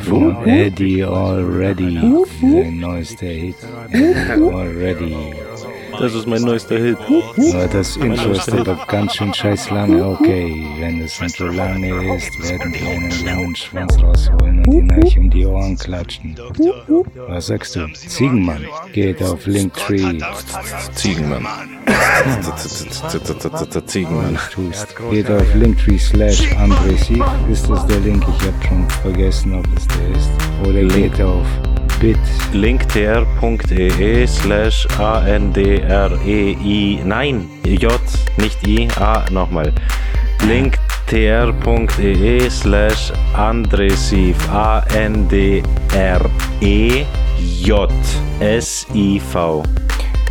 [0.00, 1.98] von Eddie Already.
[2.42, 3.56] Sein neuester Hit.
[3.88, 5.16] Eddie Already.
[6.00, 6.96] Das ist mein neuester Hit.
[7.52, 10.02] Aber das Intro ist aber ganz schön scheiß lange.
[10.04, 15.18] Okay, wenn das Intro lange ist, werden wir einen langen Schwanz rausholen und ihn euch
[15.18, 16.34] um die Ohren klatschen.
[17.28, 17.86] Was sagst du?
[17.92, 20.18] Ziegenmann geht auf Linktree.
[20.94, 21.46] Ziegenmann.
[23.86, 24.38] Ziegenmann.
[25.10, 27.22] Geht auf Linktree slash Andresiv.
[27.50, 28.24] Ist das der Link?
[28.38, 30.30] Ich hab schon vergessen, ob es der ist.
[30.66, 31.46] Oder geht auf
[32.00, 32.18] bit.
[32.52, 35.40] linktr.ee slash A-N-D-R-E-I,
[37.04, 38.00] nein, J,
[38.38, 39.72] nicht I, A, nochmal.
[40.48, 40.80] linktr.ee
[42.50, 45.52] slash andresiv, A-N-D-R-E-J-S-I-V.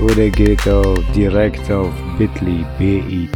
[0.01, 3.29] Oder geht auf direkt auf bit.ly bit.ly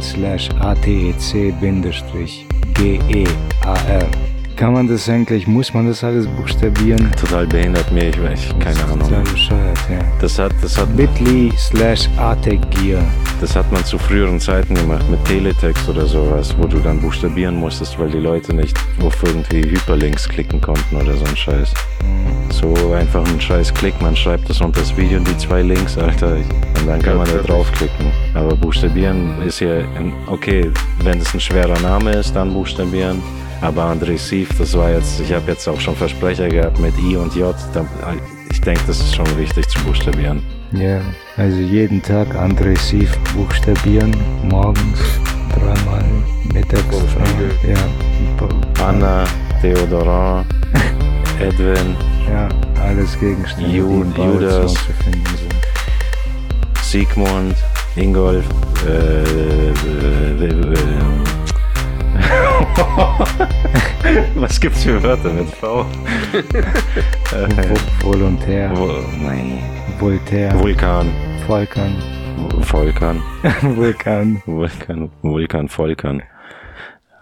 [0.00, 4.35] slash atec bindestrich G-E-A-R.
[4.56, 7.12] Kann man das eigentlich, muss man das alles buchstabieren?
[7.20, 9.24] Total behindert mir, ich weiß, keine Total Ahnung.
[9.24, 9.98] bescheuert, ja.
[10.18, 13.02] Das hat, das hat, bit.ly slash atecgear.
[13.42, 17.56] das hat man zu früheren Zeiten gemacht mit Teletext oder sowas, wo du dann buchstabieren
[17.56, 21.74] musstest, weil die Leute nicht auf irgendwie Hyperlinks klicken konnten oder so ein Scheiß.
[22.48, 26.36] So einfach ein scheiß Klick, man schreibt das unter das Video, die zwei Links, Alter,
[26.36, 28.06] und dann kann Ja, man da draufklicken.
[28.32, 29.82] Aber buchstabieren ist ja,
[30.28, 30.70] okay,
[31.02, 33.20] wenn es ein schwerer Name ist, dann buchstabieren.
[33.60, 37.34] Aber Andresiv, das war jetzt, ich habe jetzt auch schon Versprecher gehabt mit I und
[37.34, 37.54] J.
[38.50, 40.42] Ich denke, das ist schon wichtig zu buchstabieren.
[40.72, 41.00] Ja,
[41.36, 45.00] also jeden Tag aggressiv buchstabieren, morgens
[45.54, 46.04] dreimal,
[46.52, 49.24] mittags dreimal, ja, Anna,
[49.62, 50.44] Theodora,
[51.40, 51.96] Edwin,
[52.28, 52.48] ja,
[52.82, 54.74] alles Gegenstände, die Ju- im Badezimmer Judas.
[54.74, 55.54] zu finden sind.
[56.82, 57.56] Sigmund,
[57.94, 58.44] Ingolf,
[58.86, 60.76] äh, äh, äh,
[64.36, 65.86] Was gibt's für Wörter mit V?
[66.32, 68.70] äh, Vo- Volontär,
[69.22, 69.58] nein.
[69.98, 71.06] Voltaire, Vulkan,
[71.46, 71.94] Volkan,
[72.60, 73.22] Volkan,
[73.76, 74.42] Vulkan.
[74.46, 76.22] Vulkan, Vulkan, Volkan.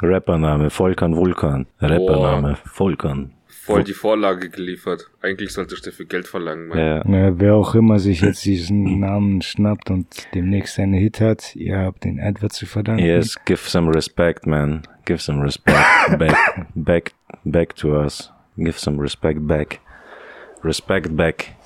[0.02, 1.66] Rappername, Volkan, Vulkan.
[1.80, 3.30] Rappername, Volkan.
[3.46, 5.08] Voll die Vorlage geliefert.
[5.22, 6.68] Eigentlich sollte ich dafür Geld verlangen.
[6.68, 6.78] Mann.
[6.78, 11.56] Ja, Ja, wer auch immer sich jetzt diesen Namen schnappt und demnächst einen Hit hat,
[11.56, 13.02] ihr habt den Edward zu verdanken.
[13.06, 14.82] yes, give some respect, man.
[15.04, 18.30] Give some respect back, back, back to us.
[18.56, 19.80] Give some respect back.
[20.62, 21.56] Respect back.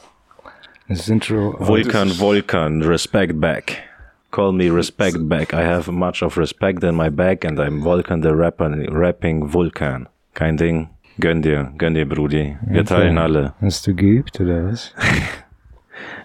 [0.89, 1.57] Das Intro.
[1.61, 3.82] Vulkan, Vulkan, respect back.
[4.30, 5.55] Call me respect back.
[5.55, 10.09] I have much of respect in my bag and I'm Vulcan the Rapper, rapping Vulcan.
[10.34, 10.89] Kein Ding.
[11.20, 12.57] Gönn dir, gönn dir, Brudi.
[12.66, 13.53] Wir teilen alle.
[13.61, 14.95] Hast du geübt oder was?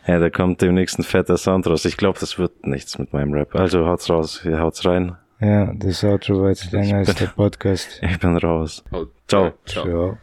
[0.06, 1.86] Ja, da kommt demnächst ein fetter Sound raus.
[1.86, 3.56] Ich glaube, das wird nichts mit meinem Rap.
[3.56, 5.16] Also haut's raus, haut's rein.
[5.44, 8.00] Ja, das Outro war jetzt länger als bin- der Podcast.
[8.02, 8.84] Ich bin raus.
[8.92, 9.52] Haut- Ciao.
[9.66, 9.84] Ciao.
[9.86, 10.18] Ciao.